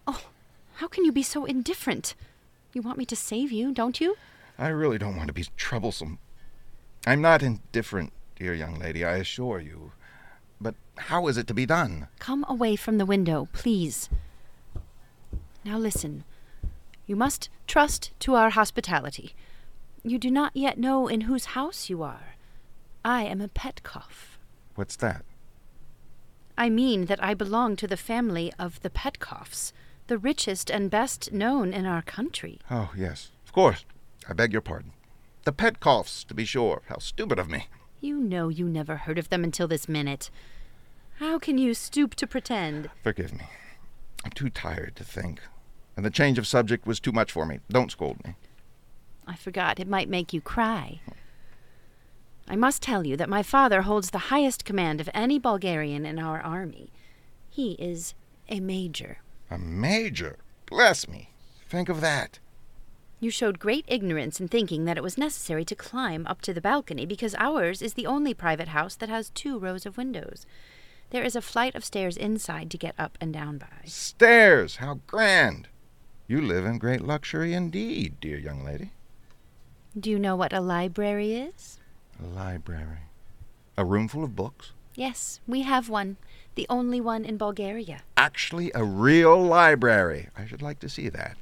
Oh, 0.07 0.21
how 0.75 0.87
can 0.87 1.05
you 1.05 1.11
be 1.11 1.23
so 1.23 1.45
indifferent? 1.45 2.15
You 2.73 2.81
want 2.81 2.97
me 2.97 3.05
to 3.05 3.15
save 3.15 3.51
you, 3.51 3.71
don't 3.71 4.01
you? 4.01 4.17
I 4.57 4.69
really 4.69 4.97
don't 4.97 5.15
want 5.15 5.27
to 5.27 5.33
be 5.33 5.45
troublesome. 5.55 6.17
I'm 7.05 7.21
not 7.21 7.43
indifferent, 7.43 8.11
dear 8.35 8.55
young 8.55 8.79
lady, 8.79 9.05
I 9.05 9.17
assure 9.17 9.59
you. 9.59 9.91
But 10.59 10.75
how 10.97 11.27
is 11.27 11.37
it 11.37 11.47
to 11.47 11.53
be 11.53 11.65
done? 11.65 12.07
Come 12.19 12.45
away 12.47 12.75
from 12.75 12.97
the 12.97 13.05
window, 13.05 13.47
please. 13.53 14.09
Now 15.63 15.77
listen. 15.77 16.23
You 17.05 17.15
must 17.15 17.49
trust 17.67 18.11
to 18.21 18.35
our 18.35 18.51
hospitality. 18.51 19.35
You 20.03 20.17
do 20.17 20.31
not 20.31 20.55
yet 20.55 20.77
know 20.77 21.07
in 21.07 21.21
whose 21.21 21.45
house 21.45 21.89
you 21.89 22.03
are. 22.03 22.35
I 23.03 23.23
am 23.23 23.41
a 23.41 23.47
Petkoff. 23.47 24.37
What's 24.75 24.95
that? 24.97 25.23
I 26.57 26.69
mean 26.69 27.05
that 27.05 27.23
I 27.23 27.33
belong 27.33 27.75
to 27.77 27.87
the 27.87 27.97
family 27.97 28.51
of 28.57 28.81
the 28.81 28.89
Petkoffs, 28.89 29.73
the 30.07 30.17
richest 30.17 30.69
and 30.69 30.89
best 30.89 31.33
known 31.33 31.73
in 31.73 31.85
our 31.85 32.01
country. 32.01 32.59
Oh, 32.71 32.91
yes. 32.95 33.31
Of 33.45 33.51
course. 33.51 33.85
I 34.29 34.33
beg 34.33 34.51
your 34.51 34.61
pardon. 34.61 34.93
The 35.43 35.53
Petkoffs, 35.53 36.25
to 36.27 36.33
be 36.33 36.45
sure. 36.45 36.81
How 36.87 36.97
stupid 36.97 37.37
of 37.37 37.49
me. 37.49 37.67
You 38.05 38.19
know 38.19 38.49
you 38.49 38.69
never 38.69 38.97
heard 38.97 39.17
of 39.17 39.29
them 39.29 39.43
until 39.43 39.67
this 39.67 39.89
minute. 39.89 40.29
How 41.17 41.39
can 41.39 41.57
you 41.57 41.73
stoop 41.73 42.13
to 42.15 42.27
pretend? 42.27 42.91
Forgive 43.01 43.33
me. 43.33 43.45
I'm 44.23 44.29
too 44.29 44.51
tired 44.51 44.95
to 44.97 45.03
think. 45.03 45.41
And 45.97 46.05
the 46.05 46.11
change 46.11 46.37
of 46.37 46.45
subject 46.45 46.85
was 46.85 46.99
too 46.99 47.11
much 47.11 47.31
for 47.31 47.47
me. 47.47 47.61
Don't 47.67 47.89
scold 47.89 48.23
me. 48.23 48.35
I 49.25 49.35
forgot 49.35 49.79
it 49.79 49.87
might 49.87 50.07
make 50.07 50.33
you 50.33 50.39
cry. 50.39 51.01
I 52.47 52.55
must 52.55 52.83
tell 52.83 53.07
you 53.07 53.17
that 53.17 53.27
my 53.27 53.41
father 53.41 53.81
holds 53.81 54.11
the 54.11 54.29
highest 54.29 54.65
command 54.65 55.01
of 55.01 55.09
any 55.15 55.39
Bulgarian 55.39 56.05
in 56.05 56.19
our 56.19 56.39
army. 56.39 56.91
He 57.49 57.71
is 57.71 58.13
a 58.49 58.59
major. 58.59 59.17
A 59.49 59.57
major? 59.57 60.37
Bless 60.67 61.07
me. 61.07 61.31
Think 61.67 61.89
of 61.89 62.01
that. 62.01 62.37
You 63.25 63.31
showed 63.31 63.57
great 63.57 63.85
ignorance 63.87 64.39
in 64.39 64.49
thinking 64.49 64.85
that 64.85 64.97
it 64.97 65.03
was 65.03 65.17
necessary 65.17 65.65
to 65.65 65.75
climb 65.75 66.27
up 66.27 66.43
to 66.43 66.53
the 66.53 66.61
balcony 66.61 67.07
because 67.07 67.33
ours 67.39 67.81
is 67.81 67.95
the 67.95 68.05
only 68.05 68.35
private 68.35 68.67
house 68.67 68.93
that 68.97 69.09
has 69.09 69.31
two 69.31 69.57
rows 69.57 69.87
of 69.87 69.97
windows. 69.97 70.45
There 71.09 71.23
is 71.23 71.35
a 71.35 71.41
flight 71.41 71.73
of 71.73 71.83
stairs 71.83 72.17
inside 72.17 72.69
to 72.69 72.77
get 72.77 72.93
up 72.99 73.17
and 73.19 73.33
down 73.33 73.57
by. 73.57 73.85
Stairs! 73.85 74.75
How 74.75 74.99
grand! 75.07 75.69
You 76.27 76.39
live 76.39 76.65
in 76.67 76.77
great 76.77 77.01
luxury 77.01 77.55
indeed, 77.55 78.19
dear 78.21 78.37
young 78.37 78.63
lady. 78.63 78.91
Do 79.99 80.11
you 80.11 80.19
know 80.19 80.35
what 80.35 80.53
a 80.53 80.61
library 80.61 81.33
is? 81.33 81.79
A 82.23 82.27
library. 82.27 83.09
A 83.75 83.83
room 83.83 84.07
full 84.07 84.23
of 84.23 84.35
books? 84.35 84.71
Yes, 84.93 85.39
we 85.47 85.63
have 85.63 85.89
one. 85.89 86.17
The 86.53 86.67
only 86.69 87.01
one 87.01 87.25
in 87.25 87.37
Bulgaria. 87.37 88.01
Actually, 88.15 88.71
a 88.75 88.83
real 88.83 89.41
library. 89.41 90.29
I 90.37 90.45
should 90.45 90.61
like 90.61 90.79
to 90.81 90.89
see 90.89 91.09
that. 91.09 91.37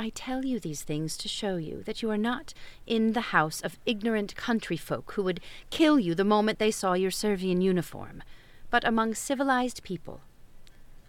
I 0.00 0.10
tell 0.10 0.44
you 0.44 0.60
these 0.60 0.82
things 0.82 1.16
to 1.16 1.28
show 1.28 1.56
you 1.56 1.82
that 1.82 2.02
you 2.02 2.10
are 2.10 2.16
not 2.16 2.54
in 2.86 3.14
the 3.14 3.32
house 3.34 3.60
of 3.60 3.80
ignorant 3.84 4.36
country 4.36 4.76
folk 4.76 5.12
who 5.14 5.24
would 5.24 5.40
kill 5.70 5.98
you 5.98 6.14
the 6.14 6.22
moment 6.22 6.60
they 6.60 6.70
saw 6.70 6.92
your 6.92 7.10
Servian 7.10 7.60
uniform, 7.60 8.22
but 8.70 8.86
among 8.86 9.14
civilized 9.14 9.82
people. 9.82 10.20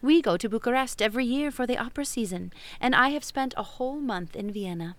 We 0.01 0.23
go 0.23 0.37
to 0.37 0.49
Bucharest 0.49 1.03
every 1.03 1.25
year 1.25 1.51
for 1.51 1.67
the 1.67 1.77
opera 1.77 2.03
season, 2.03 2.51
and 2.81 2.95
I 2.95 3.09
have 3.09 3.23
spent 3.23 3.53
a 3.55 3.63
whole 3.77 3.99
month 3.99 4.35
in 4.35 4.51
Vienna. 4.51 4.95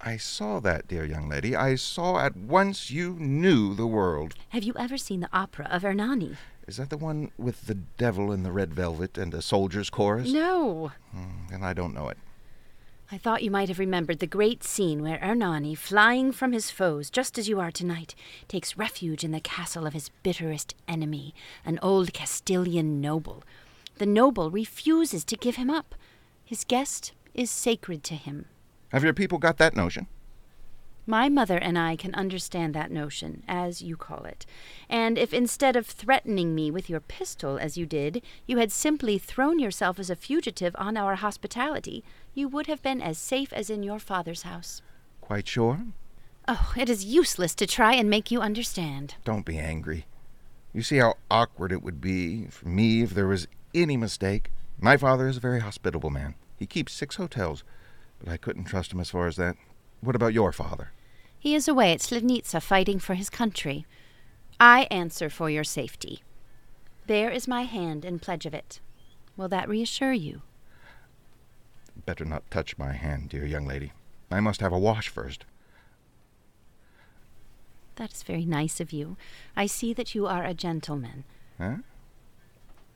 I 0.00 0.16
saw 0.16 0.58
that, 0.60 0.88
dear 0.88 1.04
young 1.04 1.28
lady. 1.28 1.54
I 1.54 1.74
saw 1.74 2.18
at 2.18 2.36
once 2.36 2.90
you 2.90 3.16
knew 3.18 3.74
the 3.74 3.86
world. 3.86 4.34
Have 4.50 4.62
you 4.62 4.72
ever 4.78 4.96
seen 4.96 5.20
the 5.20 5.28
opera 5.30 5.68
of 5.70 5.84
Ernani? 5.84 6.36
Is 6.66 6.78
that 6.78 6.88
the 6.88 6.96
one 6.96 7.30
with 7.36 7.66
the 7.66 7.74
devil 7.74 8.32
in 8.32 8.44
the 8.44 8.52
red 8.52 8.72
velvet 8.72 9.18
and 9.18 9.34
a 9.34 9.42
soldier's 9.42 9.90
chorus? 9.90 10.32
No. 10.32 10.92
Hmm, 11.12 11.48
then 11.50 11.62
I 11.62 11.74
don't 11.74 11.92
know 11.92 12.08
it. 12.08 12.16
I 13.10 13.18
thought 13.18 13.44
you 13.44 13.52
might 13.52 13.68
have 13.68 13.78
remembered 13.78 14.18
the 14.18 14.26
great 14.26 14.64
scene 14.64 15.00
where 15.00 15.20
Ernani, 15.22 15.76
flying 15.76 16.32
from 16.32 16.50
his 16.50 16.72
foes, 16.72 17.08
just 17.08 17.38
as 17.38 17.48
you 17.48 17.60
are 17.60 17.70
tonight, 17.70 18.16
takes 18.48 18.76
refuge 18.76 19.22
in 19.22 19.30
the 19.30 19.38
castle 19.38 19.86
of 19.86 19.92
his 19.92 20.10
bitterest 20.24 20.74
enemy, 20.88 21.32
an 21.64 21.78
old 21.82 22.12
Castilian 22.12 23.00
noble. 23.00 23.44
The 23.98 24.06
noble 24.06 24.50
refuses 24.50 25.24
to 25.26 25.36
give 25.36 25.54
him 25.54 25.70
up. 25.70 25.94
His 26.44 26.64
guest 26.64 27.12
is 27.32 27.48
sacred 27.48 28.02
to 28.04 28.14
him. 28.14 28.46
Have 28.88 29.04
your 29.04 29.14
people 29.14 29.38
got 29.38 29.58
that 29.58 29.76
notion? 29.76 30.08
My 31.08 31.28
mother 31.28 31.56
and 31.56 31.78
I 31.78 31.94
can 31.94 32.12
understand 32.16 32.74
that 32.74 32.90
notion, 32.90 33.44
as 33.46 33.80
you 33.80 33.96
call 33.96 34.24
it. 34.24 34.44
And 34.88 35.16
if 35.16 35.32
instead 35.32 35.76
of 35.76 35.86
threatening 35.86 36.52
me 36.52 36.68
with 36.72 36.90
your 36.90 36.98
pistol, 36.98 37.58
as 37.58 37.76
you 37.76 37.86
did, 37.86 38.22
you 38.44 38.58
had 38.58 38.72
simply 38.72 39.16
thrown 39.16 39.60
yourself 39.60 40.00
as 40.00 40.10
a 40.10 40.16
fugitive 40.16 40.74
on 40.76 40.96
our 40.96 41.14
hospitality, 41.14 42.02
you 42.34 42.48
would 42.48 42.66
have 42.66 42.82
been 42.82 43.00
as 43.00 43.18
safe 43.18 43.52
as 43.52 43.70
in 43.70 43.84
your 43.84 44.00
father's 44.00 44.42
house. 44.42 44.82
Quite 45.20 45.46
sure? 45.46 45.78
Oh, 46.48 46.72
it 46.76 46.90
is 46.90 47.04
useless 47.04 47.54
to 47.54 47.68
try 47.68 47.94
and 47.94 48.10
make 48.10 48.32
you 48.32 48.40
understand. 48.40 49.14
Don't 49.24 49.46
be 49.46 49.58
angry. 49.58 50.06
You 50.72 50.82
see 50.82 50.96
how 50.96 51.14
awkward 51.30 51.70
it 51.70 51.84
would 51.84 52.00
be 52.00 52.46
for 52.46 52.68
me 52.68 53.02
if 53.02 53.10
there 53.10 53.28
was 53.28 53.46
any 53.74 53.96
mistake. 53.96 54.50
My 54.80 54.96
father 54.96 55.28
is 55.28 55.36
a 55.36 55.40
very 55.40 55.60
hospitable 55.60 56.10
man. 56.10 56.34
He 56.56 56.66
keeps 56.66 56.92
six 56.92 57.14
hotels, 57.14 57.62
but 58.18 58.28
I 58.28 58.36
couldn't 58.36 58.64
trust 58.64 58.92
him 58.92 58.98
as 58.98 59.10
far 59.10 59.28
as 59.28 59.36
that. 59.36 59.56
What 60.00 60.16
about 60.16 60.34
your 60.34 60.52
father? 60.52 60.90
He 61.46 61.54
is 61.54 61.68
away 61.68 61.92
at 61.92 62.00
Slivnitsa 62.00 62.60
fighting 62.60 62.98
for 62.98 63.14
his 63.14 63.30
country. 63.30 63.86
I 64.58 64.88
answer 64.90 65.30
for 65.30 65.48
your 65.48 65.62
safety. 65.62 66.24
There 67.06 67.30
is 67.30 67.46
my 67.46 67.62
hand 67.62 68.04
in 68.04 68.18
pledge 68.18 68.46
of 68.46 68.52
it. 68.52 68.80
Will 69.36 69.46
that 69.50 69.68
reassure 69.68 70.12
you? 70.12 70.42
Better 72.04 72.24
not 72.24 72.50
touch 72.50 72.76
my 72.78 72.94
hand, 72.94 73.28
dear 73.28 73.46
young 73.46 73.64
lady. 73.64 73.92
I 74.28 74.40
must 74.40 74.60
have 74.60 74.72
a 74.72 74.78
wash 74.78 75.06
first. 75.08 75.44
That 77.94 78.12
is 78.12 78.24
very 78.24 78.44
nice 78.44 78.80
of 78.80 78.92
you. 78.92 79.16
I 79.56 79.66
see 79.66 79.92
that 79.92 80.16
you 80.16 80.26
are 80.26 80.42
a 80.42 80.52
gentleman. 80.52 81.22
Huh? 81.58 81.76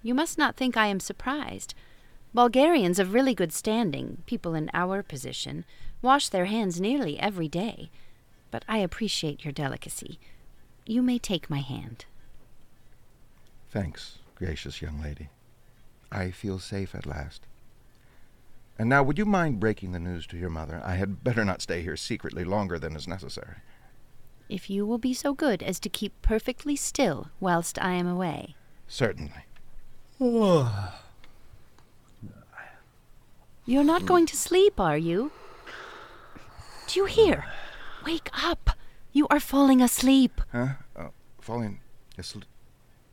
You 0.02 0.12
must 0.12 0.38
not 0.38 0.56
think 0.56 0.76
I 0.76 0.88
am 0.88 0.98
surprised. 0.98 1.72
Bulgarians 2.34 2.98
of 2.98 3.14
really 3.14 3.32
good 3.32 3.52
standing, 3.52 4.24
people 4.26 4.56
in 4.56 4.72
our 4.74 5.04
position, 5.04 5.64
wash 6.02 6.28
their 6.28 6.46
hands 6.46 6.80
nearly 6.80 7.16
every 7.20 7.46
day. 7.46 7.90
But 8.50 8.64
I 8.68 8.78
appreciate 8.78 9.44
your 9.44 9.52
delicacy. 9.52 10.18
You 10.86 11.02
may 11.02 11.18
take 11.18 11.50
my 11.50 11.60
hand. 11.60 12.04
Thanks, 13.70 14.18
gracious 14.34 14.82
young 14.82 15.00
lady. 15.00 15.28
I 16.10 16.30
feel 16.30 16.58
safe 16.58 16.94
at 16.94 17.06
last. 17.06 17.42
And 18.78 18.88
now, 18.88 19.02
would 19.02 19.18
you 19.18 19.26
mind 19.26 19.60
breaking 19.60 19.92
the 19.92 20.00
news 20.00 20.26
to 20.28 20.38
your 20.38 20.50
mother? 20.50 20.80
I 20.84 20.94
had 20.94 21.22
better 21.22 21.44
not 21.44 21.62
stay 21.62 21.82
here 21.82 21.96
secretly 21.96 22.44
longer 22.44 22.78
than 22.78 22.96
is 22.96 23.06
necessary. 23.06 23.56
If 24.48 24.68
you 24.68 24.84
will 24.84 24.98
be 24.98 25.14
so 25.14 25.34
good 25.34 25.62
as 25.62 25.78
to 25.80 25.88
keep 25.88 26.20
perfectly 26.22 26.74
still 26.74 27.28
whilst 27.38 27.78
I 27.80 27.92
am 27.92 28.08
away. 28.08 28.56
Certainly. 28.88 29.44
You're 33.66 33.84
not 33.84 34.06
going 34.06 34.26
to 34.26 34.36
sleep, 34.36 34.80
are 34.80 34.98
you? 34.98 35.30
Do 36.88 36.98
you 36.98 37.06
hear? 37.06 37.44
Wake 38.04 38.30
up! 38.32 38.70
You 39.12 39.26
are 39.28 39.40
falling 39.40 39.82
asleep. 39.82 40.40
Huh? 40.52 40.74
Oh, 40.96 41.10
falling 41.40 41.80
asleep. 42.16 42.44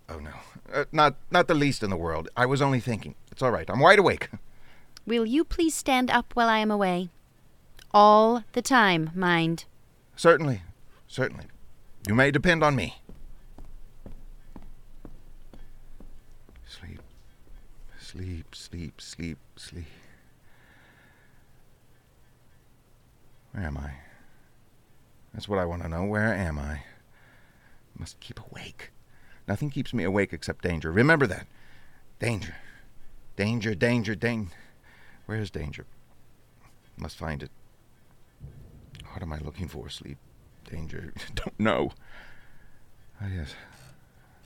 Oh 0.10 0.19
no, 0.19 0.32
uh, 0.71 0.86
not 0.91 1.15
not 1.32 1.47
the 1.47 1.54
least 1.54 1.84
in 1.84 1.89
the 1.89 1.97
world. 1.97 2.30
I 2.38 2.45
was 2.45 2.62
only 2.62 2.80
thinking. 2.80 3.15
It's 3.32 3.41
all 3.41 3.52
right. 3.52 3.69
I'm 3.69 3.80
wide 3.80 4.00
awake. 4.00 4.30
Will 5.06 5.26
you 5.26 5.43
please 5.43 5.73
stand 5.73 6.10
up 6.12 6.34
while 6.34 6.50
I 6.50 6.60
am 6.60 6.71
away? 6.71 7.10
All 7.91 8.43
the 8.54 8.62
time, 8.62 9.12
mind. 9.15 9.65
Certainly, 10.15 10.62
certainly. 11.08 11.45
You 12.08 12.15
may 12.15 12.32
depend 12.32 12.63
on 12.63 12.76
me. 12.76 13.02
Sleep, 16.65 17.02
sleep, 18.00 18.56
sleep, 18.56 19.02
sleep, 19.02 19.38
sleep. 19.56 19.86
Where 23.52 23.65
am 23.65 23.78
I? 23.78 24.07
That's 25.33 25.47
what 25.47 25.59
I 25.59 25.65
want 25.65 25.83
to 25.83 25.89
know. 25.89 26.03
Where 26.05 26.33
am 26.33 26.57
I? 26.57 26.81
Must 27.97 28.19
keep 28.19 28.39
awake. 28.39 28.91
Nothing 29.47 29.69
keeps 29.69 29.93
me 29.93 30.03
awake 30.03 30.33
except 30.33 30.63
danger. 30.63 30.91
Remember 30.91 31.27
that. 31.27 31.47
Danger. 32.19 32.55
Danger, 33.35 33.75
danger, 33.75 34.15
danger. 34.15 34.51
Where's 35.25 35.51
danger? 35.51 35.85
Must 36.97 37.17
find 37.17 37.43
it. 37.43 37.51
What 39.11 39.21
am 39.21 39.33
I 39.33 39.39
looking 39.39 39.67
for? 39.67 39.89
Sleep. 39.89 40.17
Danger. 40.69 41.13
Don't 41.35 41.59
know. 41.59 41.91
Ah, 43.21 43.27
yes. 43.33 43.53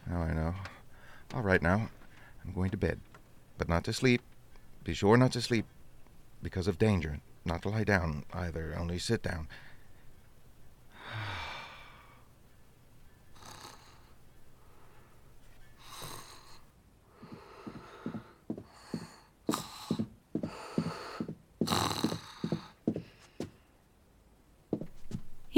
Now 0.09 0.21
I 0.21 0.33
know. 0.33 0.55
All 1.33 1.41
right, 1.41 1.61
now. 1.61 1.89
I'm 2.45 2.53
going 2.53 2.71
to 2.71 2.77
bed. 2.77 2.99
But 3.57 3.69
not 3.69 3.83
to 3.85 3.93
sleep. 3.93 4.21
Be 4.83 4.93
sure 4.93 5.17
not 5.17 5.31
to 5.33 5.41
sleep. 5.41 5.65
Because 6.41 6.67
of 6.67 6.79
danger. 6.79 7.19
Not 7.45 7.61
to 7.63 7.69
lie 7.69 7.83
down 7.83 8.25
either. 8.33 8.75
Only 8.77 8.99
sit 8.99 9.23
down. 9.23 9.47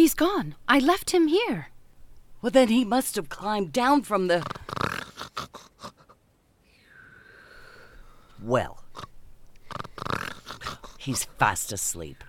He's 0.03 0.15
gone. 0.15 0.55
I 0.67 0.79
left 0.79 1.11
him 1.11 1.27
here. 1.27 1.69
Well, 2.41 2.49
then 2.49 2.67
he 2.67 2.83
must 2.83 3.15
have 3.15 3.29
climbed 3.29 3.71
down 3.71 4.01
from 4.01 4.27
the. 4.27 4.43
Well, 8.41 8.83
he's 10.97 11.23
fast 11.23 11.71
asleep. 11.71 12.23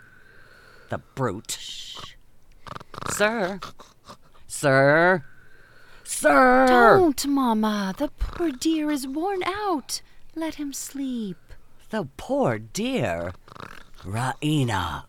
The 0.90 0.98
brute. 0.98 1.58
Sir. 3.16 3.60
Sir. 4.48 5.24
Sir. 6.02 6.66
Don't, 6.66 7.24
Mamma. 7.28 7.94
The 7.96 8.08
poor 8.18 8.50
dear 8.50 8.90
is 8.90 9.06
worn 9.06 9.44
out. 9.44 10.02
Let 10.34 10.56
him 10.56 10.72
sleep. 10.72 11.36
The 11.90 12.08
poor 12.16 12.58
dear. 12.58 13.30
Raina. 14.02 15.04